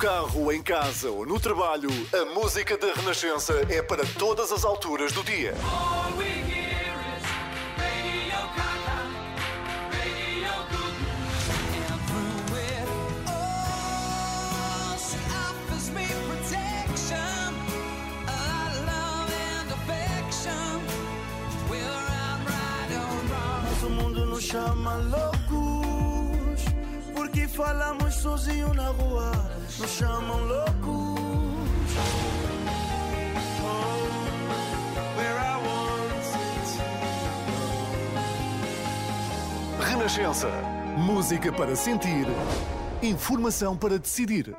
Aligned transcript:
Carro, 0.00 0.50
em 0.50 0.62
casa 0.62 1.10
ou 1.10 1.26
no 1.26 1.38
trabalho, 1.38 1.90
a 2.10 2.24
música 2.34 2.74
da 2.78 2.90
Renascença 2.90 3.52
é 3.68 3.82
para 3.82 4.02
todas 4.18 4.50
as 4.50 4.64
alturas 4.64 5.12
do 5.12 5.22
dia. 5.22 5.54
Chama 24.40 24.94
falamos 27.60 28.14
sozinho 28.14 28.72
na 28.72 28.88
rua 28.88 29.32
nos 29.78 29.90
chamam 29.90 30.38
loucos. 30.44 31.20
Renascença. 39.78 40.48
Música 40.96 41.52
para 41.52 41.76
sentir, 41.76 42.26
informação 43.02 43.76
para 43.76 43.98
decidir. 43.98 44.56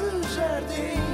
ce 0.00 0.34
jardim. 0.34 1.09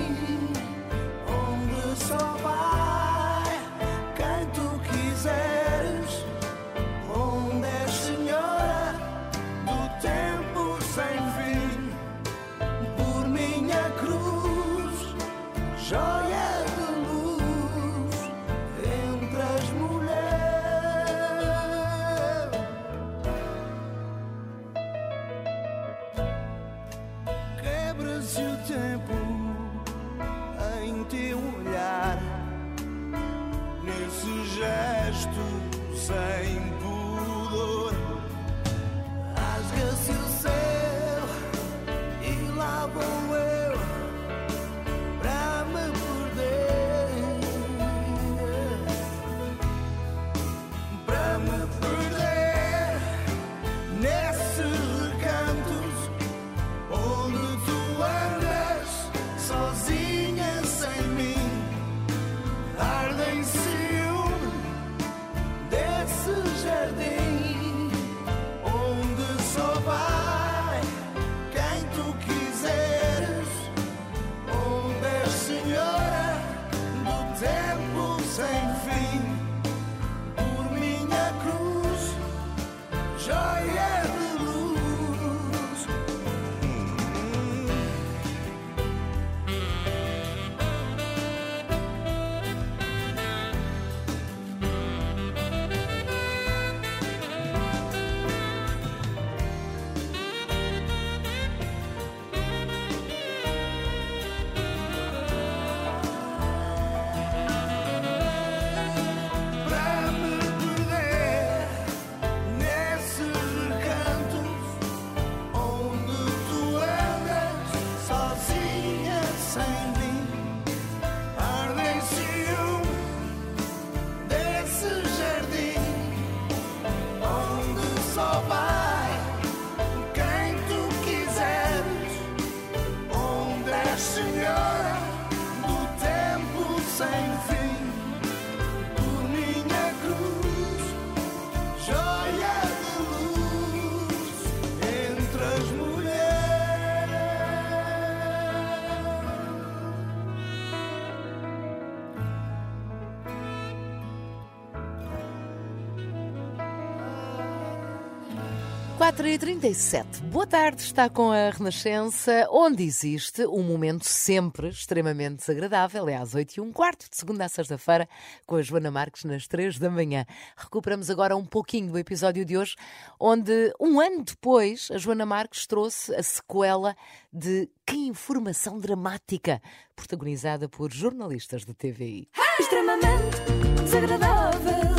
4h37. 159.17 160.21
Boa 160.25 160.47
tarde, 160.47 160.83
está 160.83 161.09
com 161.09 161.31
a 161.31 161.49
Renascença, 161.49 162.47
onde 162.51 162.85
existe 162.85 163.47
um 163.47 163.63
momento 163.63 164.05
sempre 164.05 164.69
extremamente 164.69 165.37
desagradável. 165.39 166.07
É 166.07 166.17
às 166.17 166.35
8 166.35 166.57
e 166.57 166.61
um 166.61 166.71
quarto, 166.71 167.09
de 167.09 167.17
segunda 167.17 167.47
a 167.47 167.49
sexta-feira, 167.49 168.07
com 168.47 168.57
a 168.57 168.63
Joana 168.63 168.91
Marques 168.91 169.25
nas 169.25 169.47
3 169.47 169.79
da 169.79 169.89
manhã. 169.89 170.27
Recuperamos 170.55 171.09
agora 171.09 171.35
um 171.35 171.47
pouquinho 171.47 171.93
do 171.93 171.99
episódio 171.99 172.45
de 172.45 172.59
hoje, 172.59 172.77
onde, 173.19 173.73
um 173.81 173.99
ano 173.99 174.23
depois, 174.23 174.91
a 174.93 174.99
Joana 174.99 175.25
Marques 175.25 175.67
trouxe 175.67 176.15
a 176.15 176.23
sequela 176.23 176.95
de 177.33 177.71
Que 177.87 177.97
Informação 177.97 178.79
Dramática, 178.79 179.63
protagonizada 179.97 180.69
por 180.69 180.93
jornalistas 180.93 181.65
de 181.65 181.73
TVI. 181.73 182.29
Hey! 182.37 182.47
Extremamente 182.61 183.83
desagradável. 183.83 184.97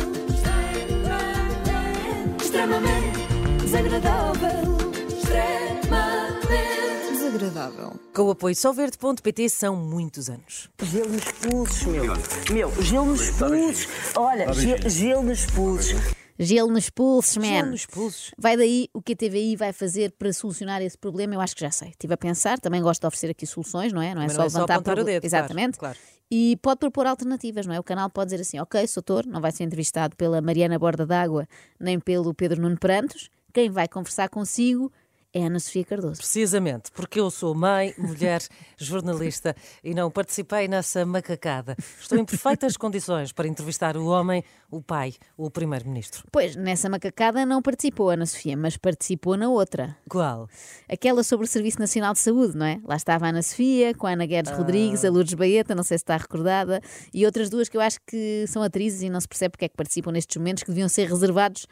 Extremamente 2.40 3.37
desagradável. 3.68 4.78
Extremamente 5.08 7.12
desagradável. 7.12 8.00
Com 8.14 8.22
o 8.22 8.30
apoio 8.30 8.56
solverde.pt 8.56 9.48
são 9.50 9.76
muitos 9.76 10.30
anos. 10.30 10.70
Gelo 10.82 11.10
nos 11.10 11.24
pulsos, 11.32 11.82
meu. 11.82 12.04
Meu, 12.50 12.82
gelo 12.82 13.04
nos 13.06 13.28
pulsos. 13.30 13.86
Olha, 14.16 14.50
ge- 14.54 14.88
gelo 14.88 15.22
nos 15.22 15.44
pulsos. 15.44 16.00
Gelo 16.38 16.70
nos 16.70 16.88
pulsos, 16.88 17.36
man. 17.36 17.44
Gelo 17.44 17.70
nos 17.72 17.84
pulsos. 17.84 18.30
Vai 18.38 18.56
daí 18.56 18.88
o 18.94 19.02
que 19.02 19.12
a 19.12 19.16
TVI 19.16 19.54
vai 19.56 19.72
fazer 19.74 20.12
para 20.12 20.32
solucionar 20.32 20.80
esse 20.80 20.96
problema? 20.96 21.34
Eu 21.34 21.40
acho 21.42 21.54
que 21.54 21.60
já 21.60 21.70
sei. 21.70 21.88
Estive 21.90 22.14
a 22.14 22.16
pensar, 22.16 22.58
também 22.58 22.80
gosto 22.80 23.02
de 23.02 23.06
oferecer 23.06 23.30
aqui 23.30 23.46
soluções, 23.46 23.92
não 23.92 24.00
é? 24.00 24.14
Não 24.14 24.22
é 24.22 24.26
Mas 24.26 24.32
só 24.32 24.38
não 24.38 24.46
é 24.46 24.50
só 24.50 24.58
levantar 24.60 24.74
apontar 24.76 24.98
o 24.98 25.04
dedo, 25.04 25.28
claro, 25.28 25.44
Exatamente. 25.44 25.78
claro. 25.78 25.98
E 26.30 26.56
pode 26.62 26.78
propor 26.78 27.06
alternativas, 27.06 27.66
não 27.66 27.74
é? 27.74 27.80
O 27.80 27.82
canal 27.82 28.08
pode 28.08 28.30
dizer 28.30 28.40
assim: 28.42 28.58
ok, 28.60 28.86
Soutor 28.86 29.26
não 29.26 29.40
vai 29.42 29.52
ser 29.52 29.64
entrevistado 29.64 30.16
pela 30.16 30.40
Mariana 30.40 30.78
Borda 30.78 31.04
d'Água 31.04 31.46
nem 31.78 31.98
pelo 32.00 32.32
Pedro 32.32 32.62
Nuno 32.62 32.78
Prantos. 32.78 33.28
Quem 33.52 33.70
vai 33.70 33.88
conversar 33.88 34.28
consigo 34.28 34.92
é 35.32 35.42
a 35.42 35.46
Ana 35.46 35.60
Sofia 35.60 35.84
Cardoso. 35.84 36.16
Precisamente, 36.16 36.90
porque 36.92 37.20
eu 37.20 37.30
sou 37.30 37.54
mãe, 37.54 37.94
mulher, 37.98 38.42
jornalista 38.76 39.54
e 39.84 39.94
não 39.94 40.10
participei 40.10 40.66
nessa 40.68 41.04
macacada. 41.04 41.76
Estou 42.00 42.18
em 42.18 42.24
perfeitas 42.24 42.76
condições 42.78 43.32
para 43.32 43.46
entrevistar 43.46 43.96
o 43.96 44.06
homem, 44.06 44.42
o 44.70 44.82
pai, 44.82 45.14
o 45.36 45.50
primeiro-ministro. 45.50 46.24
Pois, 46.32 46.56
nessa 46.56 46.88
macacada 46.88 47.44
não 47.44 47.60
participou 47.60 48.10
a 48.10 48.14
Ana 48.14 48.26
Sofia, 48.26 48.56
mas 48.56 48.76
participou 48.76 49.36
na 49.36 49.48
outra. 49.48 49.96
Qual? 50.08 50.48
Aquela 50.88 51.22
sobre 51.22 51.44
o 51.44 51.48
Serviço 51.48 51.78
Nacional 51.78 52.14
de 52.14 52.20
Saúde, 52.20 52.56
não 52.56 52.66
é? 52.66 52.80
Lá 52.84 52.96
estava 52.96 53.26
a 53.26 53.28
Ana 53.28 53.42
Sofia, 53.42 53.94
com 53.94 54.06
a 54.06 54.12
Ana 54.12 54.26
Guedes 54.26 54.52
Rodrigues, 54.52 55.04
a 55.04 55.10
Lourdes 55.10 55.34
Baeta, 55.34 55.74
não 55.74 55.82
sei 55.82 55.98
se 55.98 56.04
está 56.04 56.16
recordada, 56.16 56.80
e 57.12 57.26
outras 57.26 57.50
duas 57.50 57.68
que 57.68 57.76
eu 57.76 57.80
acho 57.80 57.98
que 58.06 58.46
são 58.48 58.62
atrizes 58.62 59.02
e 59.02 59.10
não 59.10 59.20
se 59.20 59.28
percebe 59.28 59.52
porque 59.52 59.66
é 59.66 59.68
que 59.68 59.76
participam 59.76 60.12
nestes 60.12 60.36
momentos 60.36 60.62
que 60.62 60.70
deviam 60.70 60.88
ser 60.88 61.08
reservados 61.08 61.66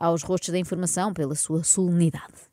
aos 0.00 0.22
rostos 0.22 0.48
da 0.48 0.58
informação 0.58 1.12
pela 1.12 1.34
sua 1.34 1.62
solenidade. 1.62 2.50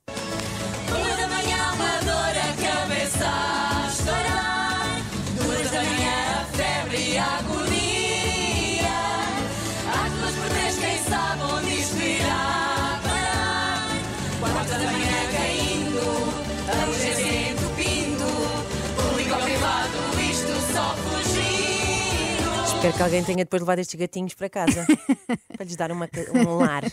Quero 22.88 22.96
que 22.98 23.04
alguém 23.04 23.24
tenha 23.24 23.38
depois 23.44 23.62
levado 23.62 23.80
estes 23.80 24.00
gatinhos 24.00 24.34
para 24.34 24.50
casa 24.50 24.86
para 25.58 25.66
lhes 25.66 25.76
dar 25.76 25.92
uma, 25.92 26.08
um 26.34 26.56
lar. 26.56 26.84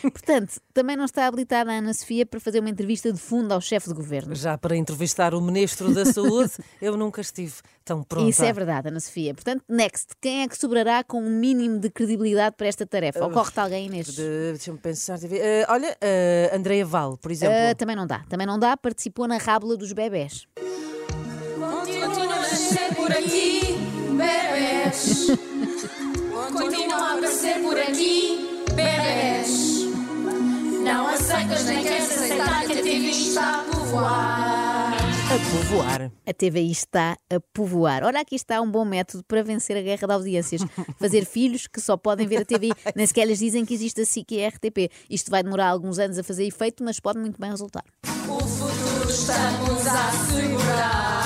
Portanto, 0.00 0.58
também 0.72 0.96
não 0.96 1.04
está 1.04 1.26
habilitada 1.26 1.70
a 1.70 1.74
Ana 1.74 1.92
Sofia 1.92 2.24
para 2.24 2.40
fazer 2.40 2.60
uma 2.60 2.70
entrevista 2.70 3.12
de 3.12 3.18
fundo 3.18 3.52
ao 3.52 3.60
chefe 3.60 3.88
de 3.88 3.94
governo. 3.94 4.34
Já 4.34 4.56
para 4.56 4.74
entrevistar 4.76 5.34
o 5.34 5.40
Ministro 5.42 5.92
da 5.92 6.06
Saúde, 6.06 6.52
eu 6.80 6.96
nunca 6.96 7.20
estive 7.20 7.52
tão 7.84 8.02
pronta. 8.02 8.30
Isso 8.30 8.42
é 8.44 8.50
verdade, 8.52 8.88
Ana 8.88 8.98
Sofia. 8.98 9.34
Portanto, 9.34 9.62
next, 9.68 10.14
quem 10.22 10.42
é 10.42 10.48
que 10.48 10.56
sobrará 10.56 11.04
com 11.04 11.20
um 11.20 11.28
mínimo 11.38 11.78
de 11.80 11.90
credibilidade 11.90 12.56
para 12.56 12.68
esta 12.68 12.86
tarefa? 12.86 13.22
Ocorre-te 13.26 13.60
alguém, 13.60 13.86
Inês? 13.86 14.06
De- 14.06 14.52
Deixa-me 14.52 14.78
pensar. 14.78 15.18
Eh, 15.22 15.66
olha, 15.68 15.94
eh, 16.00 16.50
Andreia 16.54 16.86
Val, 16.86 17.18
por 17.18 17.30
exemplo. 17.30 17.54
Ah, 17.54 17.74
também 17.74 17.94
não 17.94 18.06
dá. 18.06 18.24
Também 18.28 18.46
não 18.46 18.58
dá. 18.58 18.74
Participou 18.74 19.28
na 19.28 19.36
rábula 19.36 19.76
dos 19.76 19.92
bebés. 19.92 20.46
Continuam 21.58 22.22
a 22.32 22.36
nascer 22.40 22.94
por 22.94 23.10
aqui, 23.12 23.76
bebês. 24.16 25.28
Continuam 26.52 27.04
a 27.04 27.12
aparecer 27.14 27.60
por 27.60 27.78
aqui, 27.78 28.64
bebês. 28.74 29.84
Não 30.82 31.08
aceitas 31.08 31.64
nem 31.64 31.82
queres 31.82 32.10
aceitar 32.10 32.64
que 32.64 32.72
a 32.72 32.82
TV 32.82 33.08
está 33.10 33.60
a 33.60 33.64
povoar. 33.64 34.96
A 35.26 35.38
povoar. 35.50 36.12
A 36.24 36.32
TVI 36.32 36.70
está 36.70 37.18
a 37.28 37.40
povoar. 37.52 38.04
Ora, 38.04 38.20
aqui 38.20 38.36
está 38.36 38.60
um 38.60 38.70
bom 38.70 38.84
método 38.84 39.24
para 39.24 39.42
vencer 39.42 39.76
a 39.76 39.82
guerra 39.82 40.06
de 40.06 40.12
audiências. 40.12 40.62
Fazer 41.00 41.24
filhos 41.26 41.66
que 41.66 41.80
só 41.80 41.96
podem 41.96 42.28
ver 42.28 42.42
a 42.42 42.44
TVI. 42.44 42.72
Nem 42.94 43.06
sequer 43.06 43.26
lhes 43.26 43.40
dizem 43.40 43.64
que 43.64 43.74
existe 43.74 44.00
a 44.00 44.06
SIC 44.06 44.30
e 44.30 44.44
a 44.44 44.48
RTP. 44.48 44.88
Isto 45.10 45.32
vai 45.32 45.42
demorar 45.42 45.68
alguns 45.68 45.98
anos 45.98 46.16
a 46.16 46.22
fazer 46.22 46.46
efeito, 46.46 46.84
mas 46.84 47.00
pode 47.00 47.18
muito 47.18 47.40
bem 47.40 47.50
resultar. 47.50 47.84
O 48.28 48.38
futuro 48.38 49.10
estamos 49.10 49.86
a 49.88 50.08
assegurar. 50.08 51.25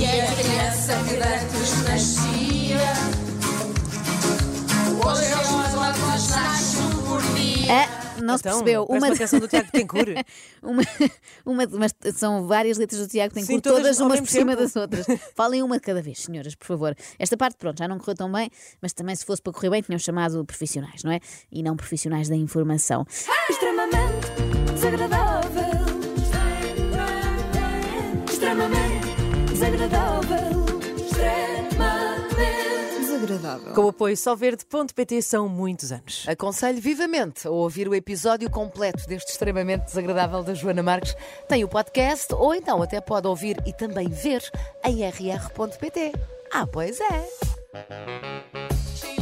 E 0.00 0.20
a 0.20 0.34
criança 0.36 0.92
que 1.08 1.16
antes 1.16 1.82
nascia. 1.82 2.92
Hoje 5.04 5.24
eles 5.32 5.50
logo 5.74 5.98
nascem 6.30 6.90
por 7.06 7.22
dia. 7.34 7.72
Ah, 7.72 8.20
não 8.22 8.36
se 8.36 8.42
Então, 8.42 8.52
percebeu. 8.52 8.86
parece 8.86 9.06
uma 9.06 9.16
canção 9.16 9.40
do 9.40 9.48
Tiago 9.48 9.70
Tencourt. 9.72 10.08
uma, 10.62 10.82
uma, 11.44 11.66
mas 11.78 11.94
são 12.14 12.46
várias 12.46 12.78
letras 12.78 13.00
do 13.00 13.08
Tiago, 13.08 13.34
tem 13.34 13.44
Sim, 13.44 13.58
todas, 13.60 13.96
todas 13.96 14.00
umas 14.00 14.20
por 14.20 14.28
cima 14.28 14.52
tempo. 14.52 14.62
das 14.62 14.76
outras. 14.76 15.06
Falem 15.34 15.62
uma 15.62 15.76
de 15.76 15.82
cada 15.82 16.00
vez, 16.02 16.20
senhoras, 16.20 16.54
por 16.54 16.66
favor. 16.66 16.94
Esta 17.18 17.36
parte, 17.36 17.56
pronto, 17.56 17.78
já 17.78 17.88
não 17.88 17.98
correu 17.98 18.14
tão 18.14 18.30
bem, 18.30 18.50
mas 18.80 18.92
também 18.92 19.16
se 19.16 19.24
fosse 19.24 19.42
para 19.42 19.52
correr 19.52 19.70
bem, 19.70 19.82
tinham 19.82 19.98
chamado 19.98 20.44
profissionais, 20.44 21.02
não 21.02 21.10
é? 21.12 21.20
E 21.50 21.62
não 21.62 21.76
profissionais 21.76 22.28
da 22.28 22.36
informação. 22.36 23.04
Extremamente 23.50 24.27
desagradável. 29.58 30.66
Extremamente 30.96 33.00
desagradável. 33.00 33.74
Com 33.74 33.82
o 33.82 33.88
apoio 33.88 34.16
solverde.pt 34.16 35.22
são 35.22 35.48
muitos 35.48 35.90
anos. 35.90 36.24
Aconselho 36.28 36.80
vivamente 36.80 37.48
a 37.48 37.50
ouvir 37.50 37.88
o 37.88 37.94
episódio 37.94 38.48
completo 38.48 39.06
deste 39.08 39.32
extremamente 39.32 39.86
desagradável 39.86 40.44
da 40.44 40.54
Joana 40.54 40.82
Marques. 40.82 41.16
Tem 41.48 41.64
o 41.64 41.68
podcast 41.68 42.32
ou 42.34 42.54
então 42.54 42.80
até 42.82 43.00
pode 43.00 43.26
ouvir 43.26 43.60
e 43.66 43.72
também 43.72 44.08
ver 44.08 44.42
em 44.84 45.04
rr.pt. 45.04 46.12
Ah, 46.52 46.66
pois 46.66 47.00
é. 47.00 49.17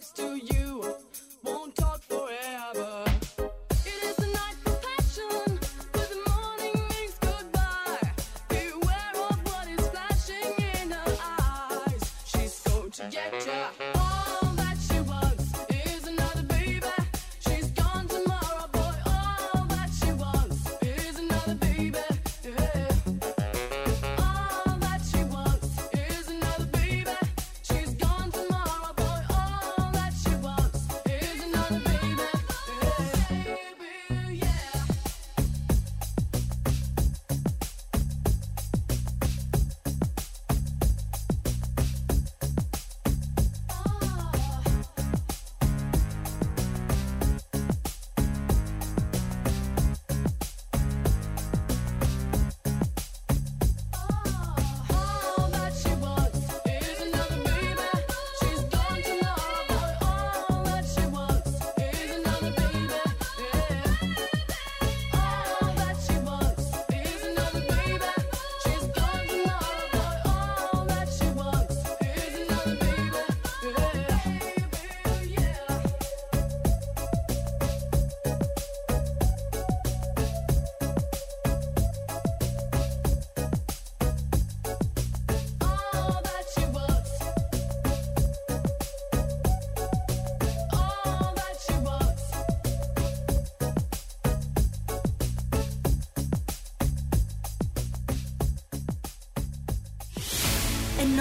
to 0.00 0.27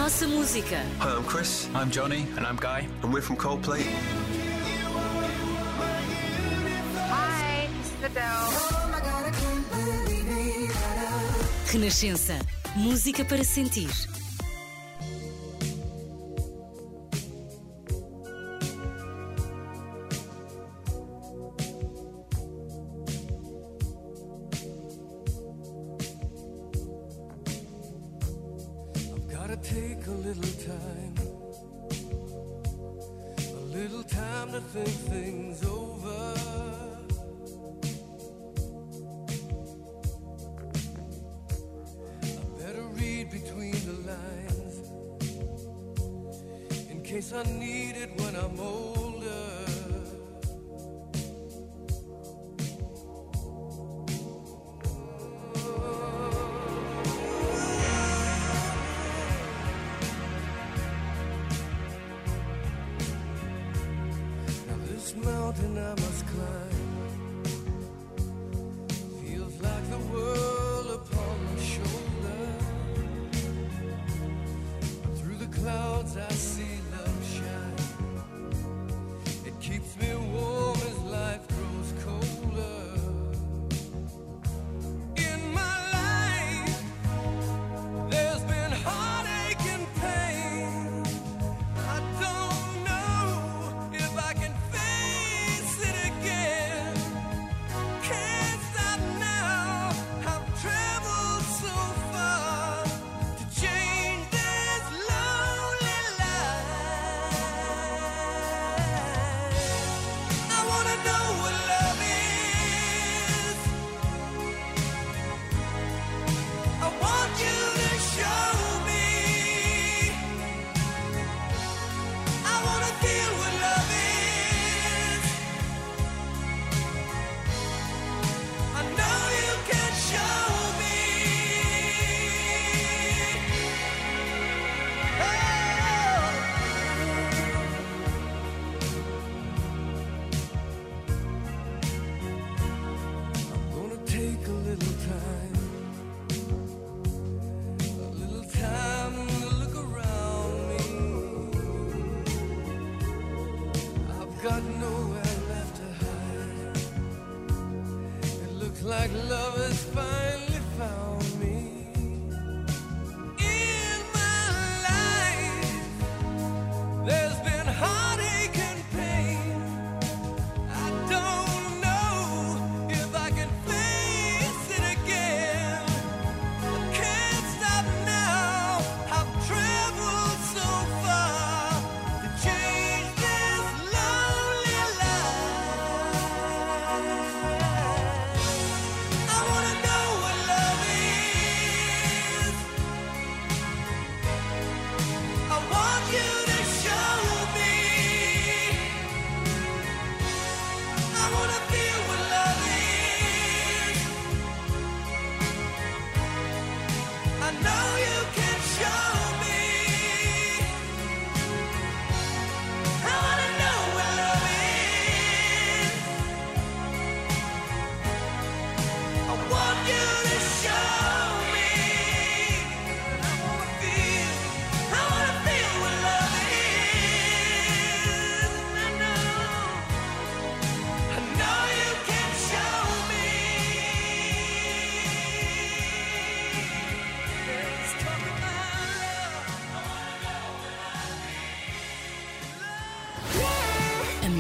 nossa 0.08 0.26
música. 0.26 0.78
Hi, 1.02 1.18
I'm 1.18 1.24
Chris. 1.26 1.68
I'm 1.76 1.92
Johnny. 1.92 2.26
And 2.38 2.48
I'm 2.48 2.56
Guy. 2.56 2.88
And 3.04 3.14
we're 3.14 3.22
from 3.22 3.36
Coldplay. 3.36 3.84
Hi, 7.10 7.68
this 7.78 7.92
is 7.92 8.04
Adele. 8.06 8.78
Renascença. 11.74 12.40
Música 12.78 13.26
para 13.26 13.44
sentir. 13.44 13.90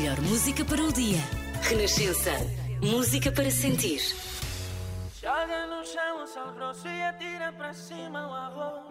melhor 0.07 0.21
música 0.21 0.63
para 0.63 0.81
o 0.81 0.93
dia. 0.93 1.19
Renascença. 1.63 2.31
Música 2.81 3.29
para 3.29 3.51
sentir. 3.51 3.99
Joga 5.21 5.67
no 5.67 5.85
chão 5.85 6.23
o 6.23 6.27
sal 6.27 6.53
grosso 6.53 6.87
e 6.87 7.01
atira 7.01 7.51
para 7.51 7.73
cima 7.73 8.25
o 8.25 8.33
arroz. 8.33 8.85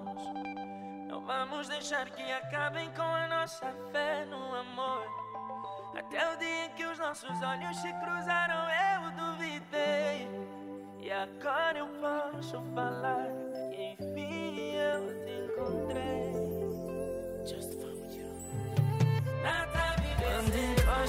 Não 1.08 1.24
vamos 1.24 1.68
deixar 1.68 2.10
que 2.10 2.20
acabem 2.20 2.90
com 2.90 3.02
a 3.02 3.28
nossa 3.28 3.72
fé 3.92 4.26
no 4.26 4.54
amor. 4.56 5.06
Até 5.96 6.34
o 6.34 6.36
dia 6.36 6.66
em 6.66 6.70
que 6.70 6.84
os 6.84 6.98
nossos 6.98 7.42
olhos 7.42 7.78
se 7.78 7.90
cruzaram, 7.94 8.66
eu 8.92 9.10
duvidei. 9.12 10.28
E 11.00 11.10
agora 11.10 11.78
eu 11.78 11.86
posso 11.86 12.60
falar. 12.74 13.45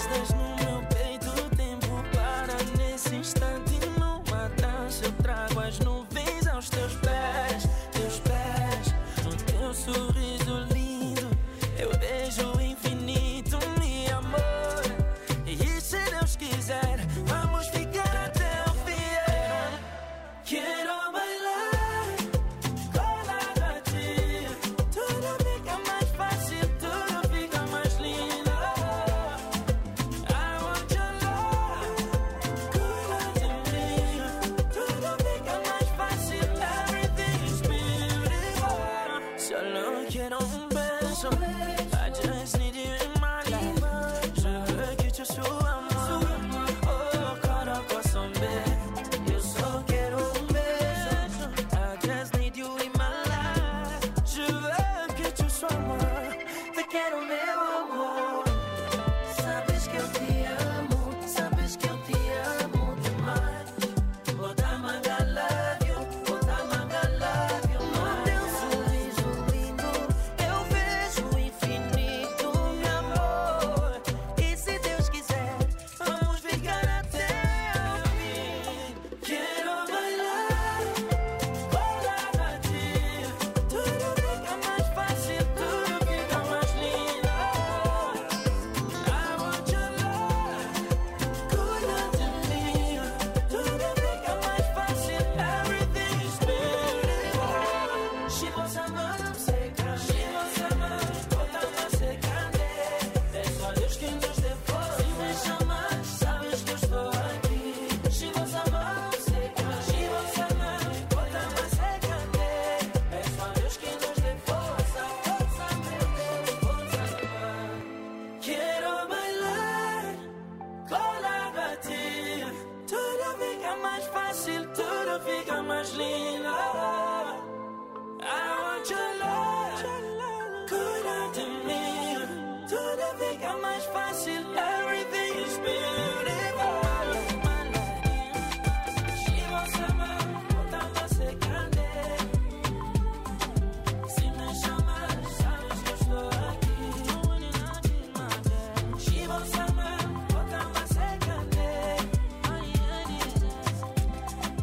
there's 0.05 0.31
no 0.33 0.56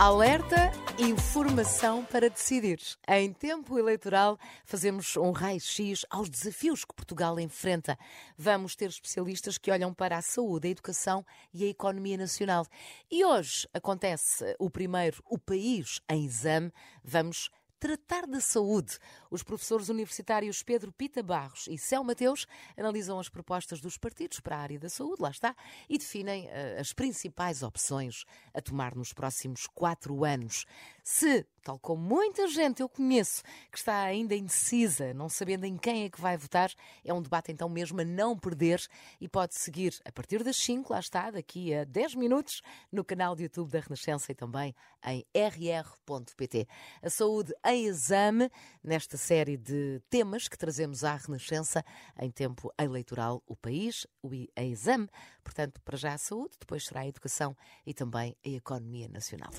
Alerta, 0.05 0.71
informação 0.99 2.05
para 2.05 2.29
decidir. 2.29 2.79
Em 3.09 3.33
tempo 3.33 3.79
eleitoral, 3.79 4.39
fazemos 4.63 5.17
um 5.17 5.31
raio-x 5.31 6.05
aos 6.11 6.29
desafios 6.29 6.85
que 6.85 6.95
Portugal 6.95 7.41
enfrenta. 7.41 7.99
Vamos 8.37 8.77
ter 8.77 8.91
especialistas 8.91 9.57
que 9.57 9.71
olham 9.71 9.95
para 9.95 10.19
a 10.19 10.21
saúde, 10.21 10.69
a 10.69 10.71
educação 10.73 11.25
e 11.55 11.65
a 11.65 11.69
economia 11.69 12.19
nacional. 12.19 12.67
E 13.11 13.25
hoje 13.25 13.67
acontece 13.73 14.55
o 14.59 14.69
primeiro 14.69 15.25
O 15.25 15.39
País 15.39 16.03
em 16.07 16.27
Exame. 16.27 16.71
Vamos 17.03 17.49
tratar 17.79 18.27
da 18.27 18.41
saúde. 18.41 18.99
Os 19.31 19.43
professores 19.43 19.89
universitários 19.89 20.63
Pedro 20.63 20.93
Pita 20.93 21.23
Barros 21.23 21.67
e 21.69 21.77
Céu 21.77 22.05
Mateus 22.05 22.47
analisam 22.77 23.19
as 23.19 23.29
propostas 23.29 23.81
dos 23.81 23.99
partidos 23.99 24.41
para 24.41 24.57
a 24.57 24.61
área 24.61 24.79
da 24.79 24.89
saúde, 24.89 25.23
lá 25.23 25.31
está, 25.31 25.55
e 25.89 25.99
definem 25.99 26.47
uh, 26.47 26.81
as 26.81 26.93
principais 26.93 27.63
opções 27.63 28.25
a 28.53 28.61
tomar 28.61 28.95
nos 28.95 29.13
próximos 29.13 29.67
quatro 29.67 30.25
anos. 30.25 30.67
Se, 31.03 31.47
tal 31.63 31.79
como 31.79 32.03
muita 32.03 32.49
gente 32.49 32.81
eu 32.81 32.89
conheço, 32.89 33.43
que 33.71 33.77
está 33.77 34.05
ainda 34.05 34.35
indecisa, 34.35 35.13
não 35.13 35.29
sabendo 35.29 35.67
em 35.67 35.77
quem 35.77 36.05
é 36.05 36.09
que 36.09 36.21
vai 36.21 36.37
votar, 36.37 36.71
é 37.05 37.13
um 37.13 37.21
debate 37.21 37.53
então 37.53 37.69
mesmo 37.69 38.01
a 38.01 38.05
não 38.05 38.39
perder 38.39 38.81
e 39.21 39.29
pode 39.29 39.55
seguir 39.55 40.01
a 40.05 40.13
partir 40.13 40.43
das 40.43 40.57
5, 40.57 40.93
lá 40.93 41.01
está, 41.01 41.31
daqui 41.31 41.75
a 41.75 41.85
10 41.85 42.15
minutos, 42.15 42.63
no 42.91 43.05
canal 43.05 43.37
de 43.37 43.43
YouTube 43.43 43.71
da 43.71 43.81
Renascença 43.81 44.33
e 44.33 44.35
também 44.35 44.75
em 45.07 45.27
rr.pt. 45.35 46.67
A 47.03 47.11
saúde 47.11 47.53
em 47.67 47.74
exame, 47.75 48.51
nesta 48.83 49.17
série 49.17 49.57
de 49.57 50.01
temas 50.09 50.49
que 50.49 50.57
trazemos 50.57 51.05
à 51.05 51.17
Renascença 51.17 51.85
em 52.21 52.31
tempo 52.31 52.73
eleitoral, 52.79 53.43
o 53.47 53.57
país, 53.57 54.07
o 54.23 54.31
exame, 54.57 55.09
portanto, 55.43 55.81
para 55.83 55.97
já 55.97 56.15
a 56.15 56.19
saúde, 56.19 56.55
depois 56.59 56.87
será 56.87 57.01
a 57.01 57.07
educação 57.07 57.57
e 57.87 57.93
também 57.93 58.37
a 58.45 58.49
economia 58.49 59.09
nacional. 59.09 59.51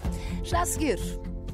Já 0.43 0.61
a 0.61 0.65
seguir, 0.65 0.99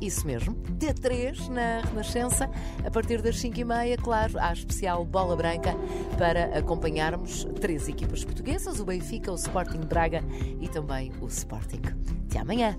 isso 0.02 0.26
mesmo, 0.26 0.56
T3 0.80 1.48
na 1.48 1.82
Renascença, 1.82 2.50
a 2.86 2.92
partir 2.92 3.22
das 3.22 3.36
5h30, 3.38 4.02
claro, 4.02 4.40
há 4.40 4.54
especial 4.54 5.06
Bola 5.06 5.36
Branca 5.36 5.76
para 6.18 6.58
acompanharmos 6.58 7.46
três 7.60 7.88
equipas 7.88 8.24
portuguesas: 8.24 8.80
o 8.80 8.86
Benfica, 8.86 9.32
o 9.32 9.36
Sporting 9.36 9.82
Braga 9.82 10.24
e 10.60 10.68
também 10.68 11.12
o 11.22 11.28
Sporting. 11.28 11.82
Até 12.30 12.40
amanhã. 12.40 12.78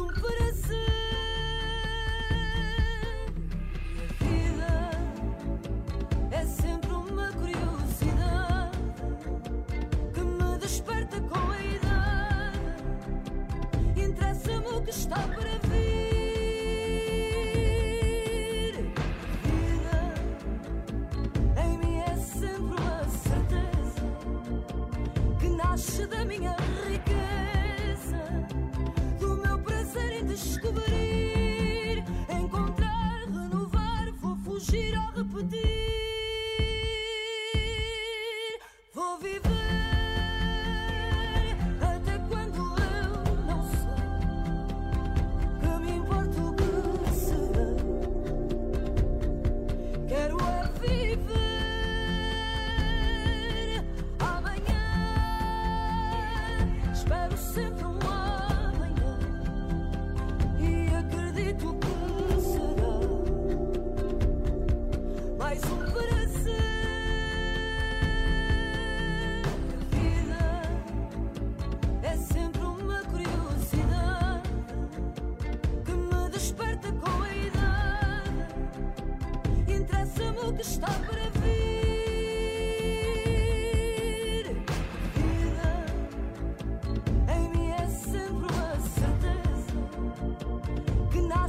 Mais 0.00 0.08
um 0.08 0.49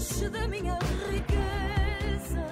da 0.02 0.48
minha 0.48 0.80
riqueza, 1.12 2.44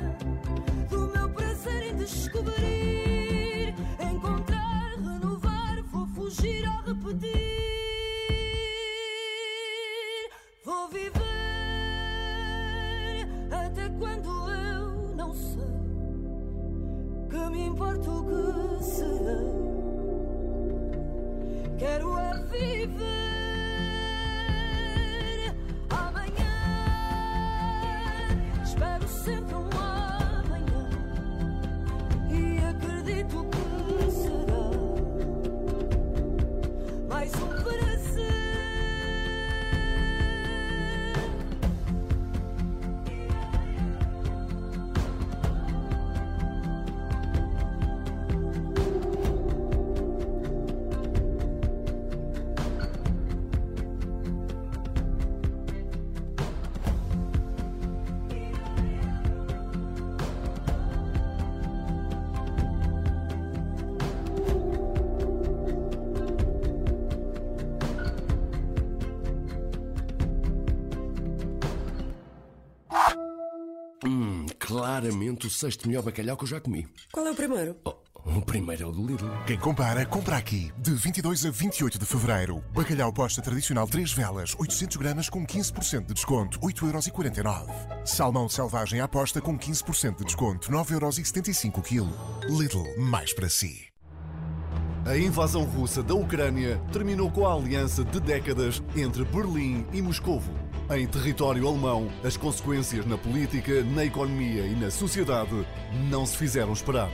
do 0.88 1.08
meu 1.08 1.28
prazer 1.32 1.82
em 1.82 1.96
descobrir, 1.96 3.74
encontrar, 4.00 4.94
renovar, 4.98 5.82
vou 5.92 6.06
fugir 6.10 6.64
ou 6.68 6.94
repetir. 6.94 7.32
Vou 10.64 10.88
viver 10.90 11.10
até 13.52 13.90
quando 13.98 14.30
eu 14.52 15.16
não 15.16 15.34
sei 15.34 15.64
que 17.32 17.50
me 17.50 17.66
importa 17.66 18.12
o 18.12 18.26
que 18.26 18.84
será. 18.84 19.40
Quero 21.80 22.16
é 22.20 22.44
viver 22.44 22.79
Hum, 74.06 74.46
claramente 74.58 75.48
o 75.48 75.50
sexto 75.50 75.88
melhor 75.88 76.04
bacalhau 76.04 76.38
que 76.38 76.44
eu 76.44 76.48
já 76.48 76.60
comi. 76.60 76.88
Qual 77.12 77.26
é 77.26 77.32
o 77.32 77.36
primeiro? 77.36 77.76
Oh, 77.84 77.96
o 78.26 78.42
primeiro 78.42 78.84
é 78.84 78.86
o 78.86 78.92
do 78.92 79.06
Lidl. 79.06 79.30
Quem 79.46 79.58
compara, 79.58 80.06
compra 80.06 80.38
aqui. 80.38 80.72
De 80.78 80.92
22 80.92 81.46
a 81.46 81.52
28 81.52 82.00
de 82.00 82.06
fevereiro. 82.06 82.64
Bacalhau 82.74 83.12
posta 83.12 83.42
tradicional 83.42 83.88
3 83.88 84.12
velas, 84.14 84.56
800 84.58 84.98
gramas 84.98 85.30
com 85.30 85.46
15% 85.46 86.06
de 86.06 86.14
desconto, 86.14 86.60
8,49€. 86.60 88.06
Salmão 88.06 88.48
selvagem 88.48 89.02
à 89.02 89.08
posta 89.08 89.42
com 89.42 89.58
15% 89.58 90.20
de 90.20 90.26
desconto, 90.26 90.72
9,75€ 90.72 91.82
quilo. 91.84 92.14
Lidl, 92.48 92.86
mais 92.98 93.34
para 93.34 93.50
si. 93.50 93.90
A 95.06 95.18
invasão 95.18 95.64
russa 95.64 96.04
da 96.04 96.14
Ucrânia 96.14 96.80
terminou 96.92 97.32
com 97.32 97.48
a 97.48 97.54
aliança 97.54 98.04
de 98.04 98.20
décadas 98.20 98.84
entre 98.96 99.24
Berlim 99.26 99.86
e 99.92 100.02
Moscovo. 100.02 100.54
Em 100.91 101.06
território 101.06 101.67
alemão, 101.67 102.10
as 102.23 102.36
consequências 102.36 103.06
na 103.06 103.15
política, 103.15 103.84
na 103.84 104.06
economia 104.06 104.63
e 104.63 104.73
na 104.75 104.89
sociedade 104.89 105.63
não 106.10 106.25
se 106.25 106.36
fizeram 106.36 106.73
esperar. 106.73 107.12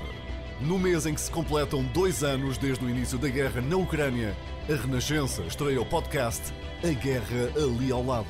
No 0.62 0.80
mês 0.80 1.06
em 1.06 1.14
que 1.14 1.20
se 1.20 1.30
completam 1.30 1.84
dois 1.94 2.24
anos 2.24 2.58
desde 2.58 2.86
o 2.86 2.90
início 2.90 3.18
da 3.18 3.28
guerra 3.28 3.60
na 3.60 3.76
Ucrânia, 3.76 4.34
a 4.70 4.82
Renascença 4.82 5.42
estreia 5.42 5.82
o 5.82 5.86
podcast 5.86 6.54
A 6.86 6.88
Guerra 6.88 7.52
Ali 7.58 7.92
ao 7.92 8.06
Lado. 8.06 8.30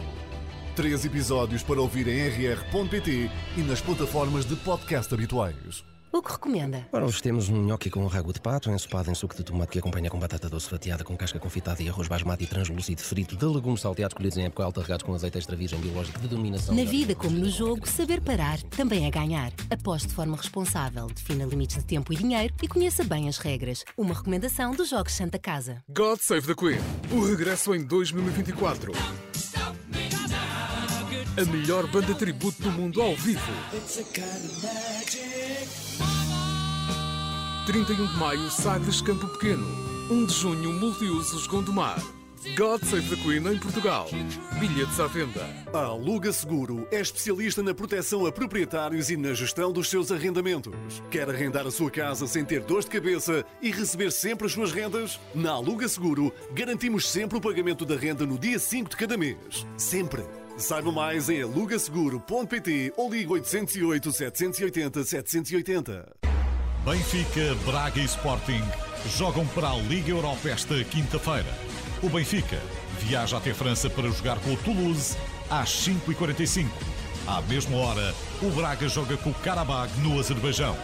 Três 0.75 1.05
episódios 1.05 1.62
para 1.62 1.79
ouvir 1.79 2.08
em 2.08 2.27
rr.pt 2.27 3.29
e 3.55 3.62
nas 3.62 3.79
plataformas 3.79 4.47
de 4.47 4.55
podcast 4.55 5.13
habituais. 5.13 5.94
O 6.15 6.21
que 6.21 6.32
recomenda? 6.32 6.88
Ora, 6.93 7.06
hoje 7.06 7.21
temos 7.21 7.49
um 7.49 7.62
nhoque 7.62 7.89
com 7.89 8.08
ragu 8.08 8.32
de 8.32 8.39
pato, 8.39 8.71
ensopado 8.71 9.12
em 9.12 9.13
suco 9.13 9.36
de 9.36 9.43
tomate 9.43 9.73
que 9.73 9.80
acompanha 9.80 10.10
com 10.10 10.17
batata 10.17 10.47
doce 10.47 10.69
fatiada, 10.69 11.04
com 11.04 11.17
casca 11.17 11.38
confitada 11.38 11.84
e 11.84 11.89
arroz 11.89 12.08
basmati 12.08 12.47
translúcido 12.47 13.01
frito 13.01 13.36
de 13.36 13.43
legumes 13.43 13.82
salteados 13.82 14.13
colhidos 14.13 14.38
em 14.38 14.45
época 14.45 14.63
alta, 14.63 14.82
regados 14.82 15.04
com 15.04 15.13
azeite 15.13 15.38
extra 15.38 15.58
virgem 15.58 15.78
biológico 15.78 16.17
de 16.17 16.30
dominação. 16.30 16.73
Na 16.73 16.86
vida, 16.86 17.13
como 17.15 17.38
no 17.38 17.49
jogo, 17.49 17.86
saber 17.86 18.21
parar 18.21 18.62
também 18.63 19.06
é 19.06 19.12
ganhar. 19.12 19.51
Aposte 19.69 20.08
de 20.08 20.13
forma 20.13 20.38
responsável, 20.38 21.08
defina 21.08 21.43
limites 21.43 21.80
de 21.80 21.84
tempo 21.84 22.13
e 22.13 22.15
dinheiro 22.15 22.54
e 22.63 22.67
conheça 22.69 23.04
bem 23.04 23.28
as 23.28 23.38
regras. 23.38 23.84
Uma 23.97 24.13
recomendação 24.13 24.71
dos 24.73 24.88
Jogos 24.88 25.12
Santa 25.12 25.38
Casa. 25.38 25.84
God 25.89 26.19
Save 26.21 26.47
the 26.47 26.56
Queen. 26.56 26.80
O 27.12 27.25
regresso 27.25 27.75
em 27.75 27.84
2024. 27.84 28.93
A 31.38 31.43
melhor 31.43 31.86
banda 31.88 32.15
tributo 32.15 32.62
do 32.62 32.71
mundo 32.71 33.02
ao 33.02 33.13
vivo. 33.13 33.52
31 37.65 38.08
de 38.08 38.17
maio, 38.17 38.50
Sagres 38.50 39.02
Campo 39.02 39.28
Pequeno. 39.28 39.67
1 40.10 40.26
de 40.28 40.34
junho, 40.34 40.71
Multiusos 40.71 41.45
Gondomar. 41.45 42.02
God 42.56 42.82
Save 42.86 43.10
the 43.13 43.21
Queen 43.21 43.45
em 43.54 43.60
Portugal. 43.60 44.08
Bilhetes 44.62 44.98
à 44.98 45.08
venda. 45.08 45.45
A 45.74 45.80
Aluga 45.80 46.32
Seguro 46.32 46.88
é 46.89 47.02
especialista 47.02 47.62
na 47.62 47.74
proteção 47.74 48.26
a 48.26 48.32
proprietários 48.32 49.10
e 49.10 49.17
na 49.17 49.34
gestão 49.34 49.74
dos 49.74 49.89
seus 49.89 50.13
arrendamentos. 50.13 50.74
Quer 51.12 51.30
arrendar 51.30 51.67
a 51.67 51.71
sua 51.71 51.91
casa 51.91 52.28
sem 52.28 52.45
ter 52.45 52.62
dor 52.62 52.82
de 52.82 52.88
cabeça 52.88 53.43
e 53.62 53.71
receber 53.71 54.10
sempre 54.10 54.45
as 54.48 54.54
suas 54.54 54.71
rendas? 54.71 55.19
Na 55.34 55.52
Aluga 55.52 55.89
Seguro, 55.89 56.32
garantimos 56.54 57.10
sempre 57.10 57.38
o 57.38 57.41
pagamento 57.41 57.86
da 57.86 57.98
renda 57.98 58.26
no 58.26 58.39
dia 58.39 58.58
5 58.58 58.91
de 58.91 58.95
cada 58.95 59.17
mês. 59.17 59.67
Sempre. 59.76 60.24
Saiba 60.58 60.89
mais 60.89 61.30
em 61.30 61.41
alugaseguro.pt 61.41 62.94
ou 62.96 63.12
ligue 63.12 63.32
808 63.34 64.12
780 64.12 65.04
780. 65.04 66.08
Benfica, 66.86 67.56
Braga 67.65 68.00
e 68.00 68.06
Sporting 68.06 68.63
jogam 69.18 69.46
para 69.48 69.70
a 69.70 69.76
Liga 69.76 70.12
Europa 70.12 70.50
esta 70.50 70.82
quinta-feira. 70.86 71.50
O 72.02 72.08
Benfica 72.08 72.58
viaja 73.02 73.38
até 73.38 73.54
França 73.54 73.89
para 73.89 74.10
jogar 74.10 74.39
com 74.39 74.54
o 74.54 74.58
Toulouse 74.58 75.18
às 75.50 75.70
5h45. 75.70 76.68
À 77.28 77.41
mesma 77.41 77.76
hora, 77.76 78.15
o 78.41 78.50
Braga 78.52 78.88
joga 78.88 79.18
com 79.18 79.32
o 79.32 79.36
Karabag 79.36 79.91
no 80.00 80.18
Azerbaijão. 80.18 80.78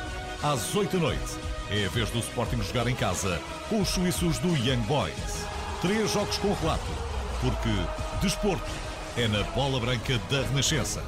Às 0.44 0.76
8 0.76 0.98
da 0.98 1.04
noite, 1.04 1.38
é 1.70 1.86
a 1.86 1.90
vez 1.90 2.10
do 2.10 2.20
Sporting 2.20 2.62
jogar 2.62 2.88
em 2.88 2.96
casa 2.96 3.40
com 3.70 3.80
os 3.82 3.90
suíços 3.90 4.38
do 4.40 4.50
Young 4.50 4.82
Boys. 4.82 5.46
Três 5.82 6.12
jogos 6.12 6.38
com 6.40 6.54
relato, 6.56 6.92
porque 7.42 7.70
desporto 8.22 8.70
é 9.18 9.28
na 9.28 9.44
bola 9.52 9.78
branca 9.80 10.18
da 10.30 10.42
Renascença. 10.44 11.04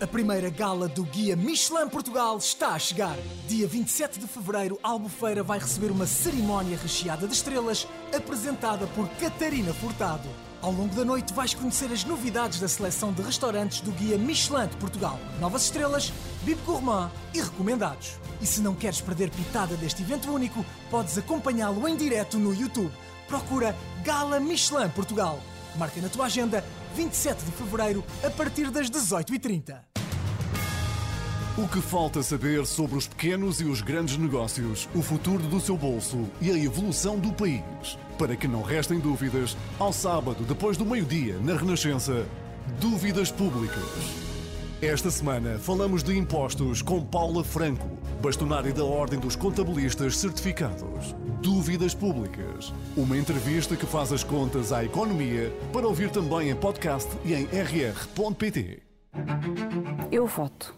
A 0.00 0.06
primeira 0.06 0.50
gala 0.50 0.88
do 0.88 1.04
Guia 1.04 1.36
Michelin 1.36 1.88
Portugal 1.88 2.36
está 2.36 2.70
a 2.70 2.78
chegar. 2.78 3.16
Dia 3.46 3.66
27 3.66 4.18
de 4.18 4.26
fevereiro, 4.26 4.78
Albufeira 4.82 5.42
vai 5.42 5.58
receber 5.58 5.90
uma 5.90 6.06
cerimónia 6.06 6.76
recheada 6.76 7.26
de 7.26 7.32
estrelas 7.32 7.86
apresentada 8.14 8.86
por 8.88 9.08
Catarina 9.20 9.72
Furtado. 9.72 10.28
Ao 10.60 10.72
longo 10.72 10.94
da 10.96 11.04
noite 11.04 11.32
vais 11.32 11.54
conhecer 11.54 11.92
as 11.92 12.04
novidades 12.04 12.58
da 12.58 12.66
seleção 12.66 13.12
de 13.12 13.22
restaurantes 13.22 13.80
do 13.80 13.92
Guia 13.92 14.18
Michelin 14.18 14.66
de 14.66 14.76
Portugal. 14.76 15.18
Novas 15.40 15.62
estrelas, 15.62 16.12
bib 16.42 16.58
gourmand 16.66 17.10
e 17.32 17.40
recomendados. 17.40 18.18
E 18.40 18.46
se 18.46 18.60
não 18.60 18.74
queres 18.74 19.00
perder 19.00 19.30
pitada 19.30 19.76
deste 19.76 20.02
evento 20.02 20.30
único, 20.30 20.66
podes 20.90 21.16
acompanhá-lo 21.16 21.86
em 21.86 21.96
direto 21.96 22.36
no 22.36 22.52
YouTube. 22.52 22.92
Procura 23.28 23.76
Gala 24.02 24.40
Michelin 24.40 24.88
Portugal. 24.88 25.40
Marca 25.76 26.00
na 26.00 26.08
tua 26.08 26.26
agenda 26.26 26.64
27 26.96 27.44
de 27.44 27.52
fevereiro 27.52 28.02
a 28.24 28.30
partir 28.30 28.70
das 28.70 28.88
18h30. 28.88 29.80
O 31.58 31.68
que 31.68 31.80
falta 31.80 32.22
saber 32.22 32.66
sobre 32.66 32.96
os 32.96 33.06
pequenos 33.06 33.60
e 33.60 33.64
os 33.64 33.82
grandes 33.82 34.16
negócios, 34.16 34.88
o 34.94 35.02
futuro 35.02 35.42
do 35.42 35.60
seu 35.60 35.76
bolso 35.76 36.26
e 36.40 36.50
a 36.50 36.58
evolução 36.58 37.18
do 37.18 37.32
país. 37.32 37.98
Para 38.18 38.34
que 38.34 38.48
não 38.48 38.62
restem 38.62 38.98
dúvidas, 38.98 39.56
ao 39.78 39.92
sábado, 39.92 40.42
depois 40.44 40.76
do 40.78 40.86
meio-dia, 40.86 41.38
na 41.38 41.54
Renascença, 41.54 42.26
Dúvidas 42.80 43.30
Públicas. 43.30 43.84
Esta 44.80 45.10
semana 45.10 45.58
falamos 45.58 46.02
de 46.02 46.16
impostos 46.16 46.82
com 46.82 47.04
Paula 47.04 47.42
Franco, 47.42 47.88
bastonária 48.20 48.72
da 48.72 48.84
Ordem 48.84 49.18
dos 49.18 49.36
Contabilistas 49.36 50.16
Certificados. 50.16 51.14
Dúvidas 51.42 51.94
Públicas. 51.94 52.72
Uma 52.96 53.16
entrevista 53.16 53.76
que 53.76 53.86
faz 53.86 54.12
as 54.12 54.24
contas 54.24 54.72
à 54.72 54.84
economia 54.84 55.52
para 55.72 55.86
ouvir 55.86 56.10
também 56.10 56.50
em 56.50 56.56
podcast 56.56 57.10
e 57.24 57.34
em 57.34 57.44
rr.pt. 57.44 58.82
Eu 60.10 60.26
voto. 60.26 60.74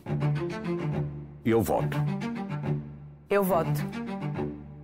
Eu 1.44 1.62
voto. 1.62 1.96
Eu 3.30 3.44
voto. 3.44 3.80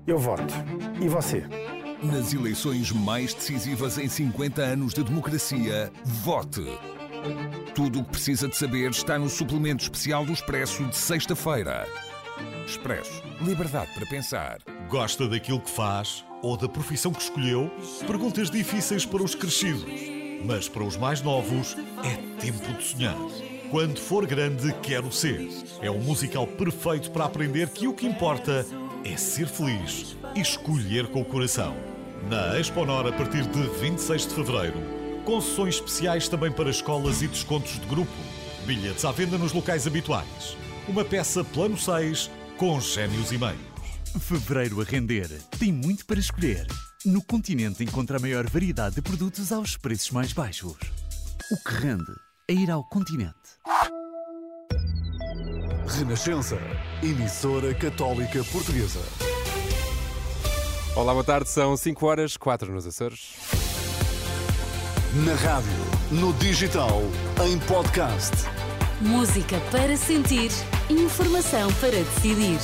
Eu 0.06 0.18
voto. 0.18 0.54
E 1.00 1.08
você? 1.08 1.44
Nas 2.02 2.34
eleições 2.34 2.92
mais 2.92 3.32
decisivas 3.32 3.96
em 3.96 4.08
50 4.08 4.60
anos 4.60 4.92
de 4.92 5.02
democracia, 5.02 5.90
vote. 6.04 6.64
Tudo 7.74 8.00
o 8.00 8.04
que 8.04 8.10
precisa 8.10 8.46
de 8.46 8.56
saber 8.56 8.90
está 8.90 9.18
no 9.18 9.28
suplemento 9.28 9.82
especial 9.82 10.26
do 10.26 10.32
Expresso 10.32 10.84
de 10.84 10.96
sexta-feira. 10.96 11.86
Expresso. 12.66 13.22
Liberdade 13.40 13.92
para 13.94 14.06
pensar. 14.06 14.58
Gosta 14.88 15.28
daquilo 15.28 15.60
que 15.60 15.70
faz 15.70 16.24
ou 16.42 16.56
da 16.56 16.68
profissão 16.68 17.12
que 17.12 17.22
escolheu? 17.22 17.70
Perguntas 18.06 18.50
difíceis 18.50 19.04
para 19.04 19.22
os 19.22 19.34
crescidos. 19.34 19.84
Mas 20.44 20.68
para 20.68 20.84
os 20.84 20.96
mais 20.96 21.22
novos, 21.22 21.76
é 22.02 22.16
tempo 22.40 22.72
de 22.74 22.84
sonhar. 22.84 23.16
Quando 23.70 23.98
for 23.98 24.26
grande, 24.26 24.72
quero 24.82 25.10
ser. 25.10 25.48
É 25.80 25.90
um 25.90 26.00
musical 26.00 26.46
perfeito 26.46 27.10
para 27.10 27.24
aprender 27.24 27.68
que 27.70 27.86
o 27.86 27.94
que 27.94 28.06
importa 28.06 28.66
é 29.04 29.16
ser 29.16 29.46
feliz 29.46 30.16
e 30.34 30.40
escolher 30.40 31.08
com 31.08 31.20
o 31.20 31.24
coração. 31.24 31.74
Na 32.28 32.58
Exponor, 32.58 33.06
a 33.06 33.12
partir 33.12 33.46
de 33.46 33.62
26 33.80 34.26
de 34.26 34.34
fevereiro, 34.34 34.78
com 35.24 35.40
sessões 35.40 35.76
especiais 35.76 36.28
também 36.28 36.52
para 36.52 36.70
escolas 36.70 37.20
e 37.22 37.28
descontos 37.28 37.78
de 37.78 37.86
grupo. 37.86 38.12
Bilhetes 38.66 39.04
à 39.04 39.12
venda 39.12 39.36
nos 39.36 39.52
locais 39.52 39.86
habituais. 39.86 40.56
Uma 40.86 41.04
peça 41.04 41.42
plano 41.42 41.76
6 41.76 42.30
com 42.56 42.80
gênios 42.80 43.32
e 43.32 43.38
meios. 43.38 43.58
Fevereiro 44.20 44.80
a 44.80 44.84
render. 44.84 45.28
Tem 45.58 45.72
muito 45.72 46.06
para 46.06 46.20
escolher. 46.20 46.66
No 47.04 47.22
continente 47.22 47.82
encontra 47.82 48.16
a 48.16 48.20
maior 48.20 48.48
variedade 48.48 48.94
de 48.94 49.02
produtos 49.02 49.52
aos 49.52 49.76
preços 49.76 50.10
mais 50.10 50.32
baixos. 50.32 50.76
O 51.50 51.68
que 51.68 51.74
rende 51.74 52.12
é 52.48 52.54
ir 52.54 52.70
ao 52.70 52.84
continente. 52.84 53.34
Renascença, 55.98 56.58
emissora 57.02 57.74
católica 57.74 58.42
portuguesa. 58.44 59.00
Olá, 60.96 61.12
boa 61.12 61.24
tarde. 61.24 61.48
São 61.50 61.76
5 61.76 62.06
horas, 62.06 62.36
4 62.36 62.72
nos 62.72 62.86
Açores. 62.86 63.34
Na 65.26 65.34
rádio, 65.34 65.70
no 66.12 66.32
digital, 66.34 67.02
em 67.46 67.58
podcast. 67.66 68.32
Música 69.00 69.60
para 69.72 69.96
sentir, 69.96 70.52
informação 70.88 71.72
para 71.80 71.90
decidir. 71.90 72.60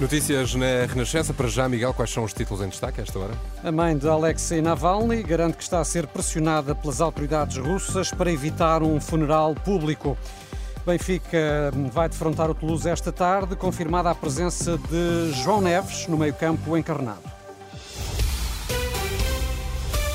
Notícias 0.00 0.56
na 0.56 0.86
Renascença. 0.88 1.32
Para 1.32 1.46
já, 1.46 1.68
Miguel, 1.68 1.94
quais 1.94 2.10
são 2.10 2.24
os 2.24 2.32
títulos 2.32 2.62
em 2.62 2.68
destaque 2.68 3.00
a 3.00 3.04
esta 3.04 3.16
hora? 3.16 3.34
A 3.62 3.70
mãe 3.70 3.96
de 3.96 4.08
Alexei 4.08 4.60
Navalny 4.60 5.22
garante 5.22 5.56
que 5.56 5.62
está 5.62 5.78
a 5.78 5.84
ser 5.84 6.08
pressionada 6.08 6.74
pelas 6.74 7.00
autoridades 7.00 7.56
russas 7.56 8.10
para 8.10 8.30
evitar 8.30 8.82
um 8.82 9.00
funeral 9.00 9.54
público. 9.54 10.18
Benfica 10.84 11.72
vai 11.92 12.08
defrontar 12.08 12.50
o 12.50 12.54
Toulouse 12.54 12.88
esta 12.88 13.12
tarde, 13.12 13.54
confirmada 13.54 14.10
a 14.10 14.14
presença 14.14 14.76
de 14.76 15.32
João 15.42 15.60
Neves 15.60 16.08
no 16.08 16.18
meio-campo 16.18 16.76
encarnado. 16.76 17.33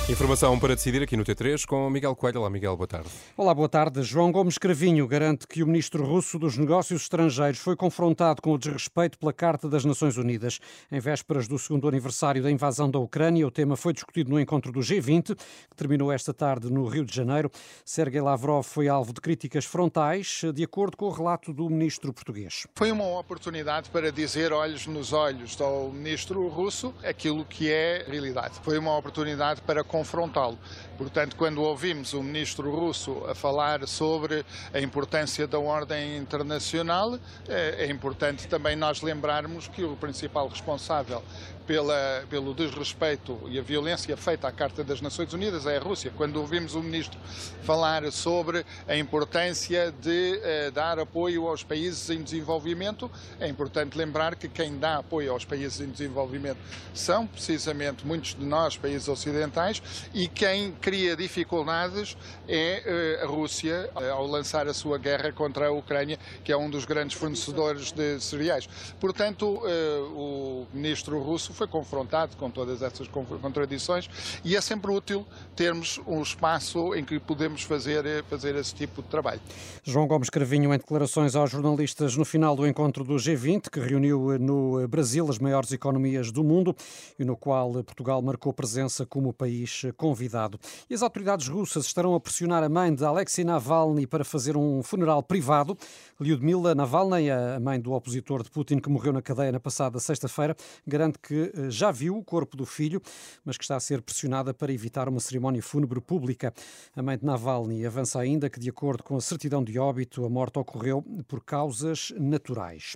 Informação 0.09 0.57
para 0.59 0.73
decidir 0.73 1.03
aqui 1.03 1.15
no 1.15 1.23
T3 1.23 1.67
com 1.67 1.87
Miguel 1.87 2.15
Coelho. 2.15 2.39
Olá, 2.39 2.49
Miguel, 2.49 2.75
boa 2.75 2.87
tarde. 2.87 3.07
Olá, 3.37 3.53
boa 3.53 3.69
tarde. 3.69 4.01
João 4.01 4.31
Gomes 4.31 4.57
Cravinho 4.57 5.07
garante 5.07 5.45
que 5.45 5.61
o 5.61 5.67
ministro 5.67 6.03
russo 6.03 6.39
dos 6.39 6.57
Negócios 6.57 7.03
Estrangeiros 7.03 7.59
foi 7.59 7.75
confrontado 7.75 8.41
com 8.41 8.51
o 8.51 8.57
desrespeito 8.57 9.19
pela 9.19 9.31
Carta 9.31 9.69
das 9.69 9.85
Nações 9.85 10.17
Unidas. 10.17 10.59
Em 10.91 10.99
vésperas 10.99 11.47
do 11.47 11.59
segundo 11.59 11.87
aniversário 11.87 12.41
da 12.41 12.49
invasão 12.49 12.89
da 12.89 12.97
Ucrânia, 12.97 13.45
o 13.45 13.51
tema 13.51 13.77
foi 13.77 13.93
discutido 13.93 14.31
no 14.31 14.39
encontro 14.39 14.71
do 14.71 14.79
G20, 14.79 15.35
que 15.35 15.75
terminou 15.75 16.11
esta 16.11 16.33
tarde 16.33 16.73
no 16.73 16.87
Rio 16.87 17.05
de 17.05 17.15
Janeiro. 17.15 17.51
Sergei 17.85 18.19
Lavrov 18.19 18.63
foi 18.63 18.87
alvo 18.87 19.13
de 19.13 19.21
críticas 19.21 19.65
frontais, 19.65 20.41
de 20.55 20.63
acordo 20.63 20.97
com 20.97 21.05
o 21.05 21.11
relato 21.11 21.53
do 21.53 21.69
ministro 21.69 22.11
português. 22.11 22.65
Foi 22.73 22.91
uma 22.91 23.05
oportunidade 23.19 23.91
para 23.91 24.11
dizer 24.11 24.51
olhos 24.53 24.87
nos 24.87 25.13
olhos 25.13 25.61
ao 25.61 25.91
ministro 25.91 26.47
russo 26.47 26.95
aquilo 27.03 27.45
que 27.45 27.71
é 27.71 28.05
realidade. 28.07 28.55
Foi 28.63 28.79
uma 28.79 28.97
oportunidade 28.97 29.61
para 29.61 29.83
confrontá-lo. 29.99 30.57
Portanto, 30.97 31.35
quando 31.35 31.61
ouvimos 31.61 32.13
o 32.13 32.23
ministro 32.23 32.73
russo 32.73 33.25
a 33.27 33.35
falar 33.35 33.85
sobre 33.87 34.45
a 34.73 34.79
importância 34.79 35.45
da 35.45 35.59
ordem 35.59 36.17
internacional, 36.17 37.19
é 37.47 37.85
importante 37.89 38.47
também 38.47 38.75
nós 38.75 39.01
lembrarmos 39.01 39.67
que 39.67 39.83
o 39.83 39.95
principal 39.97 40.47
responsável 40.47 41.21
pela, 41.69 42.23
pelo 42.31 42.51
desrespeito 42.55 43.39
e 43.47 43.59
a 43.59 43.61
violência 43.61 44.17
feita 44.17 44.47
à 44.47 44.51
Carta 44.51 44.83
das 44.83 45.01
Nações 45.01 45.31
Unidas 45.33 45.67
é 45.67 45.77
a 45.77 45.79
Rússia. 45.79 46.11
Quando 46.17 46.37
ouvimos 46.37 46.73
o 46.73 46.81
ministro 46.81 47.19
falar 47.61 48.11
sobre 48.11 48.65
a 48.87 48.97
importância 48.97 49.93
de 50.01 50.41
eh, 50.41 50.71
dar 50.71 50.97
apoio 50.97 51.47
aos 51.47 51.63
países 51.63 52.09
em 52.09 52.23
desenvolvimento, 52.23 53.11
é 53.39 53.47
importante 53.47 53.95
lembrar 53.95 54.35
que 54.35 54.49
quem 54.49 54.79
dá 54.79 54.97
apoio 54.97 55.31
aos 55.31 55.45
países 55.45 55.79
em 55.79 55.91
desenvolvimento 55.91 56.57
são 56.91 57.27
precisamente 57.27 58.03
muitos 58.03 58.33
de 58.33 58.43
nós, 58.43 58.75
países 58.75 59.07
ocidentais, 59.07 59.79
e 60.11 60.27
quem 60.27 60.71
cria 60.71 61.15
dificuldades 61.15 62.17
é 62.47 62.81
eh, 62.83 63.23
a 63.23 63.27
Rússia 63.27 63.91
eh, 63.95 64.09
ao 64.09 64.25
lançar 64.25 64.67
a 64.67 64.73
sua 64.73 64.97
guerra 64.97 65.31
contra 65.31 65.67
a 65.67 65.71
Ucrânia, 65.71 66.17
que 66.43 66.51
é 66.51 66.57
um 66.57 66.67
dos 66.67 66.83
grandes 66.83 67.15
fornecedores 67.15 67.91
de 67.91 68.19
cereais. 68.19 68.67
Portanto, 68.99 69.61
eh, 69.67 69.99
o 70.15 70.65
ministro 70.73 71.21
russo 71.21 71.58
foi 71.59 71.67
confrontado 71.67 72.37
com 72.37 72.49
todas 72.49 72.81
essas 72.81 73.05
contradições 73.09 74.09
e 74.45 74.55
é 74.55 74.61
sempre 74.61 74.89
útil 74.89 75.25
termos 75.57 75.99
um 76.07 76.21
espaço 76.21 76.95
em 76.95 77.03
que 77.03 77.19
podemos 77.19 77.63
fazer, 77.63 78.23
fazer 78.29 78.55
esse 78.55 78.73
tipo 78.73 79.01
de 79.01 79.09
trabalho. 79.09 79.41
João 79.83 80.07
Gomes 80.07 80.29
Cravinho, 80.29 80.73
em 80.73 80.77
declarações 80.77 81.35
aos 81.35 81.51
jornalistas 81.51 82.15
no 82.15 82.23
final 82.23 82.55
do 82.55 82.65
encontro 82.65 83.03
do 83.03 83.15
G20, 83.15 83.69
que 83.69 83.79
reuniu 83.81 84.39
no 84.39 84.87
Brasil 84.87 85.29
as 85.29 85.37
maiores 85.37 85.73
economias 85.73 86.31
do 86.31 86.45
mundo 86.45 86.73
e 87.19 87.25
no 87.25 87.35
qual 87.35 87.73
Portugal 87.83 88.21
marcou 88.21 88.53
presença 88.53 89.05
como 89.05 89.33
país 89.33 89.81
convidado. 89.97 90.57
E 90.89 90.93
as 90.93 91.01
autoridades 91.01 91.49
russas 91.49 91.85
estarão 91.85 92.15
a 92.15 92.21
pressionar 92.21 92.63
a 92.63 92.69
mãe 92.69 92.95
de 92.95 93.03
Alexei 93.03 93.43
Navalny 93.43 94.07
para 94.07 94.23
fazer 94.23 94.55
um 94.55 94.81
funeral 94.81 95.21
privado. 95.21 95.77
Lyudmila 96.21 96.73
Navalny, 96.73 97.29
a 97.29 97.59
mãe 97.59 97.81
do 97.81 97.91
opositor 97.91 98.43
de 98.43 98.49
Putin 98.49 98.79
que 98.79 98.89
morreu 98.89 99.11
na 99.11 99.21
cadeia 99.21 99.51
na 99.51 99.59
passada 99.59 99.99
sexta-feira, 99.99 100.55
garante 100.87 101.19
que 101.19 101.48
eh, 101.53 101.69
já 101.69 101.91
viu 101.91 102.17
o 102.17 102.23
corpo 102.23 102.55
do 102.55 102.65
filho, 102.65 103.01
mas 103.43 103.57
que 103.57 103.63
está 103.63 103.75
a 103.75 103.79
ser 103.79 104.01
pressionada 104.01 104.53
para 104.53 104.71
evitar 104.71 105.07
uma 105.09 105.19
cerimónia 105.19 105.61
fúnebre 105.61 106.01
pública. 106.01 106.53
A 106.95 107.01
mãe 107.01 107.17
de 107.17 107.25
Navalny 107.25 107.85
avança 107.85 108.19
ainda 108.19 108.49
que, 108.49 108.59
de 108.59 108.69
acordo 108.69 109.03
com 109.03 109.15
a 109.15 109.21
certidão 109.21 109.63
de 109.63 109.77
óbito, 109.77 110.25
a 110.25 110.29
morte 110.29 110.59
ocorreu 110.59 111.03
por 111.27 111.43
causas 111.43 112.13
naturais. 112.17 112.95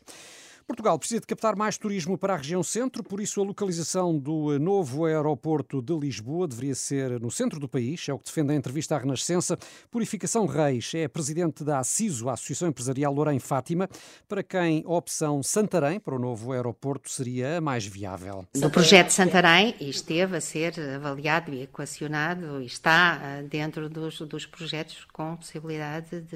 Portugal 0.66 0.98
precisa 0.98 1.22
de 1.22 1.28
captar 1.28 1.56
mais 1.56 1.78
turismo 1.78 2.18
para 2.18 2.34
a 2.34 2.38
região 2.38 2.64
centro, 2.64 3.04
por 3.04 3.20
isso 3.20 3.42
a 3.42 3.44
localização 3.44 4.18
do 4.18 4.58
novo 4.60 5.06
aeroporto 5.06 5.82
de 5.82 5.94
Lisboa 5.94 6.48
deveria 6.48 6.76
ser 6.76 7.20
no 7.20 7.30
centro 7.30 7.60
do 7.60 7.68
país, 7.68 8.08
é 8.08 8.14
o 8.14 8.18
que 8.18 8.26
defende 8.26 8.54
a 8.54 8.56
entrevista 8.56 8.96
à 8.96 9.00
Renascença. 9.00 9.58
Purificação 9.92 10.46
Reis 10.46 10.92
é 10.94 11.08
presidente 11.08 11.64
da 11.64 11.80
ACISO, 11.80 12.30
a 12.30 12.34
Associação 12.34 12.68
Empresarial 12.68 13.14
Lorém 13.14 13.40
Fátima, 13.40 13.90
para 14.28 14.42
quem 14.42 14.84
a 14.86 14.92
opção 14.92 15.44
Santarém 15.44 16.00
para 16.00 16.16
o 16.16 16.20
novo 16.20 16.52
aeroporto 16.52 17.10
seria 17.10 17.58
a 17.58 17.62
mais 17.62 17.86
viável. 17.86 18.46
No 18.56 18.70
projeto 18.70 19.10
Santarém 19.10 19.76
esteve 19.80 20.38
a 20.38 20.42
ser 20.42 20.80
avaliado 20.96 21.54
e 21.54 21.64
equacionado 21.64 22.62
e 22.62 22.66
está 22.66 23.20
ah, 23.22 23.42
dentro 23.42 23.90
dos, 23.90 24.20
dos 24.22 24.46
projetos 24.46 25.06
com 25.12 25.36
possibilidade 25.36 26.22
de 26.22 26.36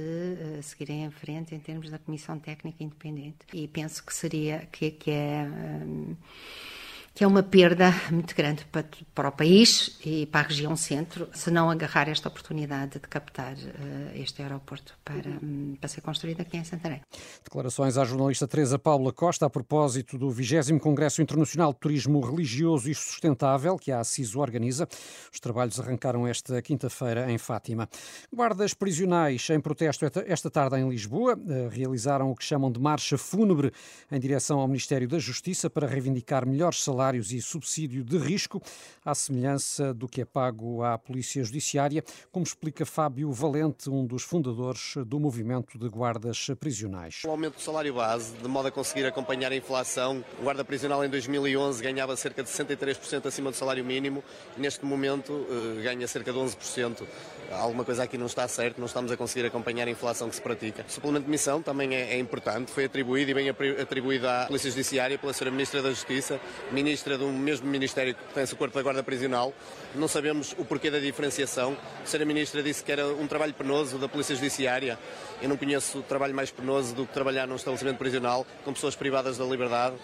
uh, 0.60 0.64
seguirem 0.64 1.06
em 1.06 1.12
frente 1.12 1.56
em 1.56 1.60
termos 1.60 1.90
da 1.90 1.98
Comissão 1.98 2.38
Técnica 2.40 2.84
Independente. 2.84 3.38
E 3.54 3.68
penso 3.68 4.04
que 4.04 4.14
seria 4.18 4.66
que, 4.72 4.92
que 4.92 5.12
é 5.12 5.44
um, 5.48 6.16
que 7.18 7.24
é 7.24 7.28
uma 7.28 7.42
perda 7.42 7.92
muito 8.12 8.36
grande 8.36 8.64
para, 8.66 8.86
para, 9.16 9.30
o 9.30 9.32
país 9.32 9.98
e 10.06 10.28
para 10.28 10.42
a 10.42 10.44
região 10.44 10.76
centro, 10.76 11.28
se 11.34 11.50
não 11.50 11.68
agarrar 11.68 12.08
esta 12.08 12.30
oportunidade 12.30 13.00
de 13.00 13.08
captar 13.08 13.54
uh, 13.54 14.12
este 14.14 14.44
aeroporto 14.44 14.94
para, 15.04 15.28
um, 15.42 15.76
para 15.80 15.90
ser 15.90 16.02
construído 16.02 16.42
aqui 16.42 16.58
em 16.58 16.64
Santarém. 16.64 17.02
Declarações 17.44 17.98
à 17.98 18.06
jornalista 18.06 18.48
Teresa 18.48 18.78
Paula 18.78 19.12
Costa 19.12 19.48
a 19.48 19.50
propósito 19.50 20.16
do 20.16 20.30
20 20.30 20.78
Congresso 20.78 21.20
Internacional 21.20 21.74
de 21.74 21.80
Turismo 21.80 22.22
Religioso 22.22 22.88
e 22.88 22.94
Sustentável, 22.94 23.78
que 23.78 23.92
a 23.92 24.04
CISO 24.04 24.40
organiza. 24.40 24.88
Os 25.34 25.40
trabalhos 25.40 25.80
arrancaram 25.80 26.28
esta 26.28 26.62
quinta-feira 26.62 27.32
em 27.32 27.40
Fátima. 27.40 27.90
Guardas 28.32 28.76
prisionais 28.76 29.50
em 29.50 29.60
protesto 29.60 30.06
esta 30.28 30.52
tarde 30.52 30.78
em 30.78 30.88
Lisboa 30.88 31.34
uh, 31.34 31.68
realizaram 31.68 32.30
o 32.30 32.36
que 32.36 32.44
chamam 32.46 32.72
de 32.72 32.80
marcha 32.80 33.18
fúnebre 33.18 33.72
em 34.12 34.20
direção 34.20 34.60
ao 34.60 34.68
Ministério 34.68 35.08
da 35.08 35.18
Justiça 35.18 35.68
para 35.68 35.88
reivindicar 35.88 36.46
melhores 36.46 36.84
salários 36.84 37.07
salários 37.08 37.32
e 37.32 37.42
subsídio 37.42 38.04
de 38.04 38.18
risco, 38.18 38.62
à 39.06 39.16
semelhança 39.16 39.94
do 39.94 40.08
que 40.08 40.22
é 40.22 40.26
pago 40.26 40.84
à 40.84 40.98
Polícia 40.98 41.42
Judiciária, 41.42 42.04
como 42.32 42.44
explica 42.44 42.86
Fábio 42.86 43.32
Valente, 43.32 43.90
um 43.90 44.06
dos 44.06 44.24
fundadores 44.24 44.96
do 45.06 45.18
movimento 45.18 45.78
de 45.78 45.88
guardas 45.88 46.48
prisionais. 46.60 47.22
O 47.26 47.30
aumento 47.30 47.56
do 47.56 47.62
salário 47.62 47.94
base, 47.94 48.34
de 48.34 48.48
modo 48.48 48.68
a 48.68 48.72
conseguir 48.72 49.06
acompanhar 49.06 49.54
a 49.54 49.56
inflação, 49.56 50.24
o 50.40 50.44
guarda 50.44 50.66
prisional 50.66 51.04
em 51.06 51.10
2011 51.10 51.82
ganhava 51.82 52.16
cerca 52.18 52.44
de 52.44 52.50
63% 52.50 53.26
acima 53.26 53.52
do 53.52 53.56
salário 53.56 53.86
mínimo, 53.86 54.22
neste 54.58 54.84
momento 54.84 55.48
eh, 55.50 55.84
ganha 55.84 56.08
cerca 56.08 56.34
de 56.34 56.38
11%. 56.38 57.04
Alguma 57.52 57.86
coisa 57.86 58.04
aqui 58.04 58.18
não 58.18 58.26
está 58.26 58.46
certo, 58.48 58.80
não 58.80 58.88
estamos 58.88 59.10
a 59.10 59.16
conseguir 59.16 59.48
acompanhar 59.48 59.88
a 59.88 59.92
inflação 59.92 60.28
que 60.28 60.36
se 60.36 60.42
pratica. 60.42 60.84
O 60.86 60.92
suplemento 60.92 61.24
de 61.24 61.32
missão 61.32 61.62
também 61.62 61.96
é, 61.96 62.16
é 62.16 62.20
importante, 62.20 62.72
foi 62.72 62.84
atribuído 62.84 63.32
e 63.32 63.34
bem 63.34 63.50
atribuído 63.50 64.28
à 64.28 64.46
Polícia 64.48 64.70
Judiciária 64.70 65.18
pela 65.18 65.32
Sra. 65.32 65.50
Ministra 65.50 65.82
da 65.82 65.90
Justiça, 65.90 66.42
Ministra 66.72 66.97
ministra 66.98 67.18
do 67.18 67.28
mesmo 67.28 67.68
Ministério 67.68 68.16
que 68.16 68.24
pertence 68.24 68.54
ao 68.54 68.58
Corpo 68.58 68.76
da 68.76 68.82
Guarda 68.82 69.04
Prisional. 69.04 69.54
Não 69.94 70.08
sabemos 70.08 70.56
o 70.58 70.66
porquê 70.66 70.90
da 70.90 70.98
diferenciação. 70.98 71.78
A 72.02 72.06
senhora 72.08 72.26
Ministra 72.26 72.64
disse 72.64 72.84
que 72.84 72.92
era 72.92 73.06
um 73.08 73.28
trabalho 73.28 73.54
penoso 73.54 74.00
da 74.00 74.10
Polícia 74.10 74.36
Judiciária. 74.36 74.98
Eu 75.40 75.48
não 75.48 75.58
conheço 75.58 76.02
trabalho 76.02 76.34
mais 76.34 76.50
penoso 76.50 76.96
do 76.96 77.06
que 77.06 77.14
trabalhar 77.14 77.46
num 77.46 77.56
estabelecimento 77.56 77.98
prisional 77.98 78.48
com 78.66 78.74
pessoas 78.74 78.96
privadas 78.96 79.38
da 79.38 79.46
liberdade. 79.46 79.96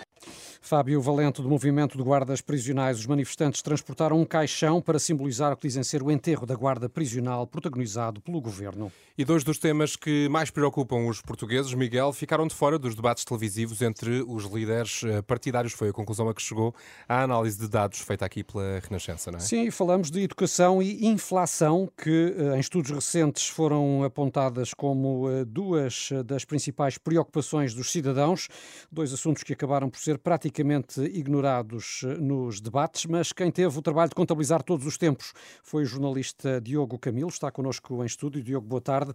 Fábio 0.65 1.01
Valente, 1.01 1.41
do 1.41 1.49
movimento 1.49 1.97
de 1.97 2.03
guardas 2.03 2.39
prisionais, 2.39 2.97
os 2.97 3.05
manifestantes 3.05 3.61
transportaram 3.61 4.17
um 4.17 4.23
caixão 4.23 4.81
para 4.81 4.97
simbolizar 4.97 5.51
o 5.51 5.57
que 5.57 5.67
dizem 5.67 5.83
ser 5.83 6.01
o 6.01 6.09
enterro 6.09 6.45
da 6.45 6.55
guarda 6.55 6.87
prisional 6.87 7.45
protagonizado 7.45 8.21
pelo 8.21 8.39
governo. 8.39 8.89
E 9.17 9.25
dois 9.25 9.43
dos 9.43 9.57
temas 9.57 9.97
que 9.97 10.29
mais 10.29 10.49
preocupam 10.49 11.05
os 11.05 11.21
portugueses, 11.21 11.73
Miguel, 11.73 12.13
ficaram 12.13 12.47
de 12.47 12.55
fora 12.55 12.79
dos 12.79 12.95
debates 12.95 13.25
televisivos 13.25 13.81
entre 13.81 14.23
os 14.25 14.45
líderes 14.45 15.03
eh, 15.03 15.21
partidários. 15.21 15.73
Foi 15.73 15.89
a 15.89 15.93
conclusão 15.93 16.29
a 16.29 16.33
que 16.33 16.41
chegou 16.41 16.73
a 17.09 17.23
análise 17.23 17.59
de 17.59 17.67
dados 17.67 17.99
feita 17.99 18.25
aqui 18.25 18.41
pela 18.41 18.79
Renascença, 18.79 19.31
não 19.31 19.39
é? 19.39 19.41
Sim, 19.41 19.69
falamos 19.69 20.09
de 20.09 20.21
educação 20.21 20.81
e 20.81 21.05
inflação, 21.05 21.91
que 21.97 22.35
eh, 22.37 22.55
em 22.55 22.59
estudos 22.61 22.89
recentes 22.89 23.49
foram 23.49 24.01
apontadas 24.01 24.73
como 24.73 25.29
eh, 25.29 25.43
duas 25.43 26.09
das 26.25 26.45
principais 26.45 26.97
preocupações 26.97 27.73
dos 27.73 27.91
cidadãos, 27.91 28.47
dois 28.89 29.11
assuntos 29.11 29.43
que 29.43 29.51
acabaram 29.51 29.89
por 29.89 29.99
ser 29.99 30.17
praticamente 30.17 30.52
ignorados 30.61 32.01
eh, 32.03 32.17
nos 32.17 32.61
debates, 32.61 33.05
mas 33.05 33.31
quem 33.31 33.51
teve 33.51 33.77
o 33.77 33.81
trabalho 33.81 34.09
de 34.09 34.15
contabilizar 34.15 34.61
todos 34.61 34.85
os 34.85 34.97
tempos 34.97 35.33
foi 35.63 35.83
o 35.83 35.85
jornalista 35.85 36.61
Diogo 36.61 36.99
Camilo, 36.99 37.29
está 37.29 37.51
connosco 37.51 38.03
em 38.03 38.05
estúdio. 38.05 38.43
Diogo, 38.43 38.67
boa 38.67 38.81
tarde. 38.81 39.13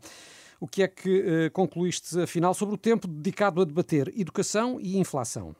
O 0.61 0.66
que 0.66 0.82
é 0.82 0.89
que 0.89 1.20
uh, 1.20 1.51
concluíste, 1.53 2.20
afinal, 2.20 2.53
sobre 2.53 2.74
o 2.74 2.78
tempo 2.78 3.07
dedicado 3.07 3.62
a 3.62 3.64
debater 3.64 4.12
educação 4.16 4.80
e 4.80 4.99
inflação? 4.99 5.55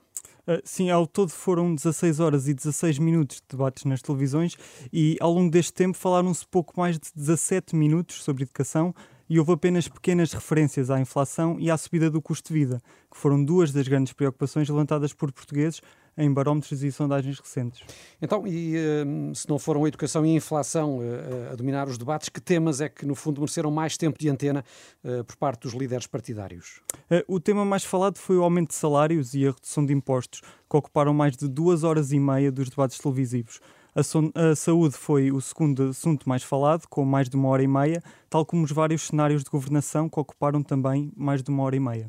Uh, 0.49 0.61
sim, 0.64 0.91
ao 0.91 1.07
todo 1.07 1.31
foram 1.31 1.74
16 1.74 2.20
horas 2.20 2.49
e 2.49 2.55
16 2.55 2.99
minutos 2.99 3.37
de 3.37 3.43
debates 3.51 3.85
nas 3.85 4.03
televisões 4.03 4.57
e 4.93 5.16
ao 5.20 5.33
longo 5.33 5.51
deste 5.51 5.72
tempo 5.72 5.97
falaram-se 5.97 6.47
pouco 6.47 6.72
mais 6.81 6.99
de 6.99 7.11
17 7.14 7.76
minutos 7.76 8.24
sobre 8.24 8.43
educação, 8.43 8.95
e 9.29 9.39
houve 9.39 9.53
apenas 9.53 9.89
pequenas 9.89 10.33
referências 10.33 10.91
à 10.91 11.01
inflação 11.01 11.57
e 11.59 11.70
à 11.70 11.76
subida 11.76 12.11
do 12.11 12.22
custo 12.22 12.53
de 12.53 12.59
vida, 12.59 12.83
que 13.11 13.16
foram 13.16 13.45
duas 13.45 13.72
das 13.72 13.87
grandes 13.87 14.12
preocupações 14.12 14.68
levantadas 14.68 15.12
por 15.12 15.31
portugueses 15.33 15.81
em 16.18 16.33
barómetros 16.33 16.83
e 16.83 16.91
sondagens 16.91 17.39
recentes. 17.39 17.81
Então, 18.20 18.45
e 18.45 18.76
hum, 19.07 19.33
se 19.33 19.49
não 19.49 19.59
foram 19.59 19.85
a 19.85 19.89
educação 19.89 20.26
e 20.26 20.31
a 20.31 20.35
inflação 20.35 20.99
eh, 21.01 21.51
a 21.53 21.55
dominar 21.55 21.87
os 21.87 21.97
debates, 21.97 22.29
que 22.29 22.41
temas 22.41 22.81
é 22.81 22.89
que, 22.89 23.07
no 23.07 23.14
fundo, 23.14 23.41
mereceram 23.41 23.70
mais 23.70 23.97
tempo 23.97 24.18
de 24.18 24.29
antena 24.29 24.64
eh, 25.05 25.22
por 25.22 25.37
parte 25.37 25.62
dos 25.62 25.74
líderes 25.74 26.09
partidários? 26.09 26.81
Eh, 27.09 27.24
o 27.29 27.39
tema 27.39 27.64
mais 27.64 27.85
falado 27.85 28.18
foi 28.18 28.37
o 28.37 28.43
aumento 28.43 28.70
de 28.70 28.74
salários 28.74 29.33
e 29.33 29.47
a 29.47 29.53
redução 29.53 29.87
de 29.87 29.93
impostos, 29.93 30.41
que 30.41 30.76
ocuparam 30.76 31.14
mais 31.14 31.37
de 31.37 31.47
duas 31.47 31.85
horas 31.85 32.11
e 32.11 32.18
meia 32.18 32.51
dos 32.51 32.68
debates 32.68 32.99
televisivos. 32.99 33.61
A, 33.95 34.03
son- 34.03 34.30
a 34.34 34.55
saúde 34.55 34.95
foi 34.97 35.32
o 35.32 35.41
segundo 35.41 35.89
assunto 35.89 36.28
mais 36.28 36.43
falado, 36.43 36.86
com 36.89 37.05
mais 37.05 37.28
de 37.28 37.36
uma 37.36 37.49
hora 37.49 37.62
e 37.62 37.66
meia, 37.66 38.03
tal 38.30 38.45
como 38.47 38.62
os 38.64 38.70
vários 38.70 39.03
cenários 39.09 39.43
de 39.43 39.51
governação 39.51 40.09
que 40.09 40.20
ocuparam 40.20 40.62
também 40.62 41.11
mais 41.16 41.43
de 41.43 41.51
uma 41.51 41.62
hora 41.64 41.74
e 41.74 41.80
meia. 41.80 42.07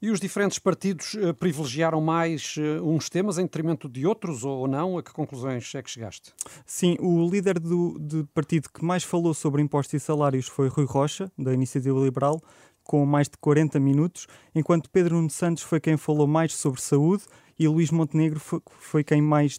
E 0.00 0.10
os 0.10 0.18
diferentes 0.20 0.58
partidos 0.58 1.14
eh, 1.16 1.32
privilegiaram 1.32 2.00
mais 2.00 2.54
eh, 2.58 2.80
uns 2.80 3.08
temas 3.08 3.38
em 3.38 3.42
detrimento 3.42 3.88
de 3.88 4.06
outros 4.06 4.44
ou 4.44 4.66
não? 4.66 4.96
A 4.98 5.02
que 5.02 5.12
conclusões 5.12 5.72
é 5.74 5.82
que 5.82 5.90
chegaste? 5.90 6.32
Sim, 6.64 6.96
o 7.00 7.28
líder 7.28 7.58
do, 7.58 7.96
do 7.98 8.26
partido 8.28 8.68
que 8.72 8.84
mais 8.84 9.04
falou 9.04 9.34
sobre 9.34 9.60
impostos 9.62 9.94
e 9.94 10.00
salários 10.04 10.46
foi 10.48 10.68
Rui 10.68 10.86
Rocha, 10.86 11.30
da 11.38 11.52
Iniciativa 11.52 11.98
Liberal, 12.00 12.40
com 12.82 13.04
mais 13.04 13.28
de 13.28 13.36
40 13.38 13.78
minutos, 13.78 14.26
enquanto 14.54 14.88
Pedro 14.90 15.16
Nuno 15.16 15.28
Santos 15.30 15.62
foi 15.62 15.78
quem 15.78 15.96
falou 15.96 16.26
mais 16.26 16.54
sobre 16.54 16.80
saúde 16.80 17.24
e 17.58 17.66
Luís 17.66 17.90
Montenegro 17.90 18.38
foi, 18.38 18.60
foi 18.78 19.04
quem, 19.04 19.20
mais 19.20 19.58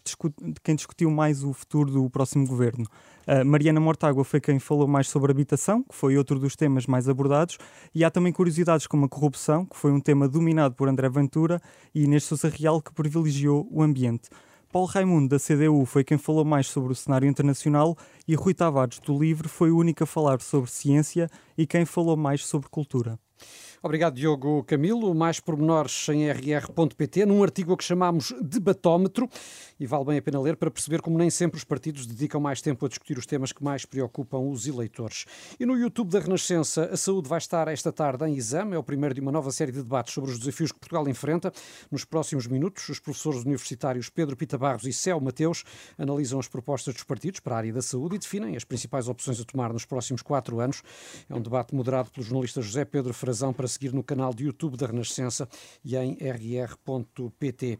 quem 0.62 0.74
discutiu 0.74 1.10
mais 1.10 1.44
o 1.44 1.52
futuro 1.52 1.90
do 1.90 2.08
próximo 2.08 2.46
governo. 2.46 2.86
Uh, 3.26 3.44
Mariana 3.44 3.78
Mortágua 3.78 4.24
foi 4.24 4.40
quem 4.40 4.58
falou 4.58 4.88
mais 4.88 5.08
sobre 5.08 5.30
habitação, 5.30 5.82
que 5.82 5.94
foi 5.94 6.16
outro 6.16 6.38
dos 6.38 6.56
temas 6.56 6.86
mais 6.86 7.08
abordados, 7.08 7.58
e 7.94 8.04
há 8.04 8.10
também 8.10 8.32
curiosidades 8.32 8.86
como 8.86 9.04
a 9.04 9.08
corrupção, 9.08 9.66
que 9.66 9.76
foi 9.76 9.92
um 9.92 10.00
tema 10.00 10.26
dominado 10.26 10.74
por 10.74 10.88
André 10.88 11.08
Ventura, 11.08 11.60
e 11.94 12.04
Inês 12.04 12.24
Sousa 12.24 12.48
Real, 12.48 12.80
que 12.80 12.92
privilegiou 12.92 13.68
o 13.70 13.82
ambiente. 13.82 14.30
Paulo 14.72 14.86
Raimundo, 14.86 15.28
da 15.28 15.38
CDU, 15.38 15.84
foi 15.84 16.04
quem 16.04 16.16
falou 16.16 16.44
mais 16.44 16.68
sobre 16.68 16.92
o 16.92 16.94
cenário 16.94 17.28
internacional 17.28 17.96
e 18.26 18.36
Rui 18.36 18.54
Tavares, 18.54 19.00
do 19.00 19.18
LIVRE, 19.18 19.48
foi 19.48 19.70
o 19.72 19.76
único 19.76 20.04
a 20.04 20.06
falar 20.06 20.40
sobre 20.40 20.70
ciência 20.70 21.28
e 21.58 21.66
quem 21.66 21.84
falou 21.84 22.16
mais 22.16 22.46
sobre 22.46 22.68
cultura. 22.68 23.18
Obrigado, 23.82 24.16
Diogo 24.16 24.62
Camilo. 24.64 25.14
Mais 25.14 25.40
pormenores 25.40 26.06
em 26.10 26.30
rr.pt, 26.30 27.24
num 27.24 27.42
artigo 27.42 27.74
que 27.78 27.82
chamamos 27.82 28.30
Debatómetro, 28.42 29.26
e 29.78 29.86
vale 29.86 30.04
bem 30.04 30.18
a 30.18 30.22
pena 30.22 30.38
ler 30.38 30.54
para 30.58 30.70
perceber 30.70 31.00
como 31.00 31.16
nem 31.16 31.30
sempre 31.30 31.56
os 31.56 31.64
partidos 31.64 32.04
dedicam 32.04 32.38
mais 32.42 32.60
tempo 32.60 32.84
a 32.84 32.88
discutir 32.90 33.16
os 33.16 33.24
temas 33.24 33.52
que 33.52 33.64
mais 33.64 33.86
preocupam 33.86 34.40
os 34.40 34.66
eleitores. 34.66 35.24
E 35.58 35.64
no 35.64 35.78
YouTube 35.78 36.10
da 36.10 36.20
Renascença, 36.20 36.90
a 36.92 36.96
saúde 36.96 37.26
vai 37.26 37.38
estar 37.38 37.68
esta 37.68 37.90
tarde 37.90 38.26
em 38.26 38.34
exame, 38.34 38.74
é 38.74 38.78
o 38.78 38.82
primeiro 38.82 39.14
de 39.14 39.20
uma 39.22 39.32
nova 39.32 39.50
série 39.50 39.72
de 39.72 39.78
debates 39.78 40.12
sobre 40.12 40.30
os 40.30 40.38
desafios 40.38 40.72
que 40.72 40.78
Portugal 40.78 41.08
enfrenta. 41.08 41.50
Nos 41.90 42.04
próximos 42.04 42.46
minutos, 42.46 42.86
os 42.90 43.00
professores 43.00 43.44
universitários 43.44 44.10
Pedro 44.10 44.36
Pita 44.36 44.58
Barros 44.58 44.84
e 44.84 44.92
Céu 44.92 45.18
Mateus 45.22 45.64
analisam 45.96 46.38
as 46.38 46.48
propostas 46.48 46.92
dos 46.92 47.04
partidos 47.04 47.40
para 47.40 47.54
a 47.54 47.58
área 47.58 47.72
da 47.72 47.80
saúde 47.80 48.16
e 48.16 48.18
definem 48.18 48.56
as 48.56 48.64
principais 48.64 49.08
opções 49.08 49.40
a 49.40 49.44
tomar 49.44 49.72
nos 49.72 49.86
próximos 49.86 50.20
quatro 50.20 50.60
anos. 50.60 50.82
É 51.30 51.34
um 51.34 51.40
debate 51.40 51.74
moderado 51.74 52.10
pelo 52.10 52.26
jornalista 52.26 52.60
José 52.60 52.84
Pedro 52.84 53.14
Frazão 53.14 53.54
para 53.54 53.69
seguir 53.70 53.94
no 53.94 54.02
canal 54.02 54.34
de 54.34 54.44
YouTube 54.44 54.76
da 54.76 54.86
Renascença 54.86 55.48
e 55.84 55.96
em 55.96 56.18
rr.pt. 56.20 57.78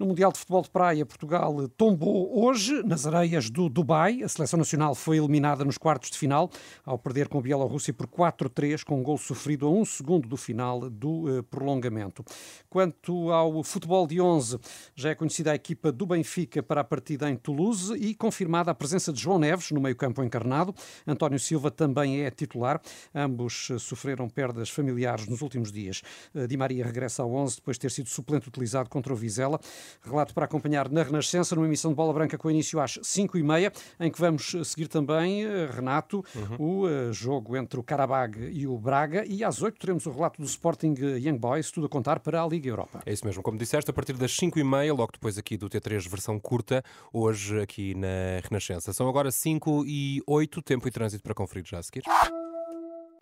No 0.00 0.06
Mundial 0.06 0.32
de 0.32 0.38
Futebol 0.38 0.62
de 0.62 0.70
Praia, 0.70 1.04
Portugal 1.04 1.68
tombou 1.76 2.42
hoje 2.42 2.82
nas 2.84 3.04
areias 3.04 3.50
do 3.50 3.68
Dubai. 3.68 4.22
A 4.22 4.28
seleção 4.30 4.56
nacional 4.56 4.94
foi 4.94 5.18
eliminada 5.18 5.62
nos 5.62 5.76
quartos 5.76 6.10
de 6.10 6.16
final 6.16 6.50
ao 6.86 6.98
perder 6.98 7.28
com 7.28 7.36
a 7.36 7.42
Bielorrússia 7.42 7.92
por 7.92 8.06
4-3, 8.06 8.82
com 8.82 8.98
um 8.98 9.02
gol 9.02 9.18
sofrido 9.18 9.66
a 9.66 9.70
um 9.70 9.84
segundo 9.84 10.26
do 10.26 10.38
final 10.38 10.88
do 10.88 11.28
eh, 11.28 11.42
prolongamento. 11.42 12.24
Quanto 12.70 13.30
ao 13.30 13.62
futebol 13.62 14.06
de 14.06 14.22
11, 14.22 14.58
já 14.96 15.10
é 15.10 15.14
conhecida 15.14 15.52
a 15.52 15.54
equipa 15.54 15.92
do 15.92 16.06
Benfica 16.06 16.62
para 16.62 16.80
a 16.80 16.84
partida 16.84 17.28
em 17.28 17.36
Toulouse 17.36 17.92
e 17.92 18.14
confirmada 18.14 18.70
a 18.70 18.74
presença 18.74 19.12
de 19.12 19.20
João 19.20 19.38
Neves 19.38 19.70
no 19.70 19.82
meio-campo 19.82 20.24
encarnado. 20.24 20.74
António 21.06 21.38
Silva 21.38 21.70
também 21.70 22.22
é 22.22 22.30
titular. 22.30 22.80
Ambos 23.14 23.68
eh, 23.70 23.78
sofreram 23.78 24.30
perdas 24.30 24.70
familiares 24.70 25.28
nos 25.28 25.42
últimos 25.42 25.70
dias. 25.70 26.00
Eh, 26.34 26.46
Di 26.46 26.56
Maria 26.56 26.86
regressa 26.86 27.22
ao 27.22 27.30
11 27.34 27.56
depois 27.56 27.76
de 27.76 27.82
ter 27.82 27.90
sido 27.90 28.08
suplente 28.08 28.48
utilizado 28.48 28.88
contra 28.88 29.12
o 29.12 29.16
Vizela. 29.16 29.60
Relato 30.02 30.34
para 30.34 30.44
acompanhar 30.44 30.88
na 30.90 31.02
Renascença, 31.02 31.54
numa 31.54 31.66
emissão 31.66 31.90
de 31.90 31.96
Bola 31.96 32.12
Branca 32.12 32.36
com 32.38 32.50
início 32.50 32.80
às 32.80 32.98
5h30, 32.98 33.72
em 34.00 34.10
que 34.10 34.20
vamos 34.20 34.54
seguir 34.64 34.88
também, 34.88 35.44
eh, 35.44 35.68
Renato, 35.70 36.24
o 36.58 36.88
eh, 36.88 37.12
jogo 37.12 37.56
entre 37.56 37.78
o 37.78 37.82
Karabag 37.82 38.38
e 38.52 38.66
o 38.66 38.76
Braga. 38.78 39.24
E 39.26 39.44
às 39.44 39.62
8 39.62 39.78
teremos 39.78 40.06
o 40.06 40.10
relato 40.10 40.40
do 40.40 40.46
Sporting 40.46 40.94
eh, 41.00 41.18
Young 41.18 41.38
Boys, 41.38 41.70
tudo 41.70 41.86
a 41.86 41.88
contar 41.88 42.20
para 42.20 42.42
a 42.42 42.46
Liga 42.46 42.68
Europa. 42.68 43.00
É 43.04 43.12
isso 43.12 43.24
mesmo, 43.24 43.42
como 43.42 43.58
disseste, 43.58 43.90
a 43.90 43.94
partir 43.94 44.14
das 44.14 44.32
5h30, 44.36 44.96
logo 44.96 45.12
depois 45.12 45.38
aqui 45.38 45.56
do 45.56 45.68
T3 45.68 46.08
versão 46.08 46.38
curta, 46.38 46.82
hoje 47.12 47.60
aqui 47.60 47.94
na 47.94 48.40
Renascença. 48.48 48.92
São 48.92 49.08
agora 49.08 49.30
5 49.30 49.84
e 49.86 50.22
8, 50.26 50.62
tempo 50.62 50.88
e 50.88 50.90
trânsito 50.90 51.22
para 51.22 51.34
conferir 51.34 51.64
já 51.66 51.78
a 51.78 51.82
seguir. 51.82 52.02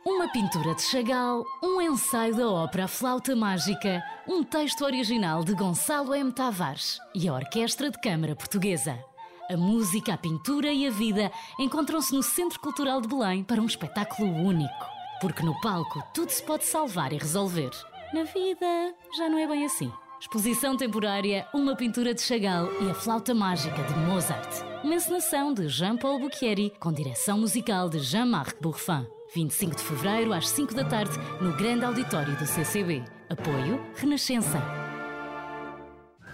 Uma 0.06 0.28
pintura 0.28 0.74
de 0.74 0.82
Chagall, 0.82 1.44
um 1.62 1.80
ensaio 1.80 2.34
da 2.34 2.48
ópera 2.48 2.86
Flauta 2.88 3.34
Mágica, 3.34 4.02
um 4.26 4.42
texto 4.42 4.84
original 4.84 5.44
de 5.44 5.54
Gonçalo 5.54 6.14
M. 6.14 6.32
Tavares 6.32 6.98
e 7.14 7.28
a 7.28 7.34
Orquestra 7.34 7.90
de 7.90 8.00
Câmara 8.00 8.34
Portuguesa. 8.36 8.98
A 9.50 9.56
música, 9.56 10.14
a 10.14 10.16
pintura 10.16 10.72
e 10.72 10.86
a 10.86 10.90
vida 10.90 11.32
encontram-se 11.58 12.14
no 12.14 12.22
Centro 12.22 12.60
Cultural 12.60 13.00
de 13.00 13.08
Belém 13.08 13.42
para 13.42 13.60
um 13.60 13.66
espetáculo 13.66 14.30
único. 14.30 14.86
Porque 15.20 15.42
no 15.42 15.60
palco 15.60 16.02
tudo 16.14 16.30
se 16.30 16.42
pode 16.42 16.64
salvar 16.64 17.12
e 17.12 17.18
resolver. 17.18 17.70
Na 18.14 18.22
vida 18.22 18.94
já 19.16 19.28
não 19.28 19.38
é 19.38 19.46
bem 19.46 19.66
assim. 19.66 19.92
Exposição 20.20 20.76
temporária, 20.76 21.46
uma 21.54 21.76
pintura 21.76 22.12
de 22.12 22.20
Chagall 22.20 22.68
e 22.82 22.90
a 22.90 22.94
flauta 22.94 23.32
mágica 23.32 23.84
de 23.84 23.94
Mozart. 24.00 24.64
Uma 24.82 24.96
encenação 24.96 25.54
de 25.54 25.68
Jean-Paul 25.68 26.18
Bocchieri 26.18 26.72
com 26.80 26.92
direção 26.92 27.38
musical 27.38 27.88
de 27.88 28.00
Jean-Marc 28.00 28.60
Bourfin. 28.60 29.06
25 29.32 29.76
de 29.76 29.82
fevereiro 29.82 30.32
às 30.32 30.48
5 30.48 30.74
da 30.74 30.84
tarde 30.84 31.16
no 31.40 31.56
grande 31.56 31.84
auditório 31.84 32.34
do 32.34 32.44
CCB. 32.44 33.04
Apoio 33.30 33.80
Renascença. 33.94 34.60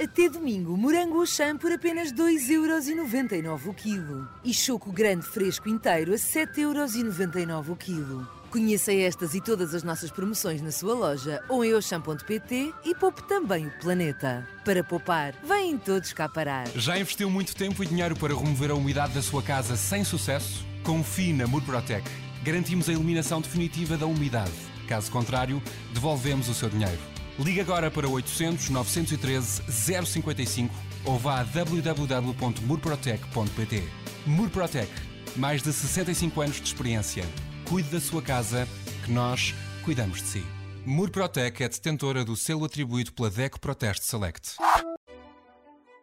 Até 0.02 0.30
domingo, 0.30 0.76
morango 0.78 1.18
Auchan 1.18 1.58
por 1.58 1.70
apenas 1.70 2.10
2,99€ 2.10 3.66
o 3.66 3.74
quilo. 3.74 4.26
E 4.42 4.54
choco 4.54 4.90
grande 4.90 5.26
fresco 5.26 5.68
inteiro 5.68 6.14
a 6.14 6.16
7,99€ 6.16 7.68
o 7.68 7.76
quilo. 7.76 8.43
Conheça 8.54 8.92
estas 8.92 9.34
e 9.34 9.40
todas 9.40 9.74
as 9.74 9.82
nossas 9.82 10.12
promoções 10.12 10.62
na 10.62 10.70
sua 10.70 10.94
loja 10.94 11.42
ou 11.48 11.64
em 11.64 11.72
auchan.pt 11.72 12.72
e 12.84 12.94
poupe 12.94 13.26
também 13.26 13.66
o 13.66 13.70
planeta. 13.80 14.46
Para 14.64 14.84
poupar, 14.84 15.34
vêm 15.42 15.76
todos 15.76 16.12
cá 16.12 16.28
parar. 16.28 16.68
Já 16.76 16.96
investiu 16.96 17.28
muito 17.28 17.56
tempo 17.56 17.82
e 17.82 17.86
dinheiro 17.88 18.14
para 18.14 18.32
remover 18.32 18.70
a 18.70 18.76
umidade 18.76 19.12
da 19.12 19.22
sua 19.22 19.42
casa 19.42 19.74
sem 19.74 20.04
sucesso? 20.04 20.64
Confie 20.84 21.32
na 21.32 21.48
Murprotec. 21.48 22.08
Garantimos 22.44 22.88
a 22.88 22.92
eliminação 22.92 23.40
definitiva 23.40 23.96
da 23.96 24.06
umidade. 24.06 24.52
Caso 24.86 25.10
contrário, 25.10 25.60
devolvemos 25.92 26.48
o 26.48 26.54
seu 26.54 26.68
dinheiro. 26.68 27.00
Ligue 27.40 27.60
agora 27.60 27.90
para 27.90 28.06
800 28.06 28.70
913 28.70 29.62
055 29.68 30.72
ou 31.04 31.18
vá 31.18 31.40
a 31.40 31.42
www.murprotec.pt. 31.42 33.82
Murprotec. 34.24 34.92
Mais 35.34 35.60
de 35.60 35.72
65 35.72 36.40
anos 36.40 36.60
de 36.60 36.68
experiência. 36.68 37.24
Cuide 37.68 37.88
da 37.88 38.00
sua 38.00 38.20
casa, 38.20 38.68
que 39.04 39.10
nós 39.10 39.54
cuidamos 39.84 40.22
de 40.22 40.28
si. 40.28 40.46
Murprotec 40.84 41.62
é 41.62 41.68
detentora 41.68 42.22
do 42.22 42.36
selo 42.36 42.66
atribuído 42.66 43.12
pela 43.14 43.30
DECO 43.30 43.58
Proteste 43.58 44.04
Select. 44.04 44.56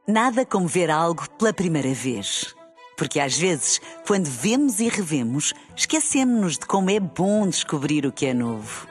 Nada 0.07 0.43
como 0.43 0.68
ver 0.68 0.89
algo 0.89 1.30
pela 1.38 1.53
primeira 1.53 1.93
vez. 1.93 2.55
Porque 2.97 3.20
às 3.20 3.38
vezes, 3.38 3.80
quando 4.07 4.26
vemos 4.26 4.80
e 4.80 4.89
revemos, 4.89 5.53
esquecemos-nos 5.76 6.57
de 6.57 6.66
como 6.66 6.89
é 6.89 6.99
bom 6.99 7.47
descobrir 7.47 8.07
o 8.07 8.12
que 8.12 8.26
é 8.26 8.34
novo. 8.34 8.88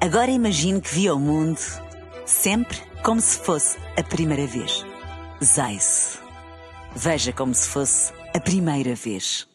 Agora 0.00 0.30
imagine 0.30 0.80
que 0.80 0.94
viu 0.94 1.16
o 1.16 1.20
mundo 1.20 1.60
sempre 2.24 2.78
como 3.02 3.20
se 3.20 3.38
fosse 3.38 3.76
a 3.98 4.02
primeira 4.04 4.46
vez. 4.46 4.86
Zais. 5.42 6.20
Veja 6.94 7.32
como 7.32 7.52
se 7.52 7.68
fosse 7.68 8.12
a 8.32 8.38
primeira 8.38 8.94
vez. 8.94 9.48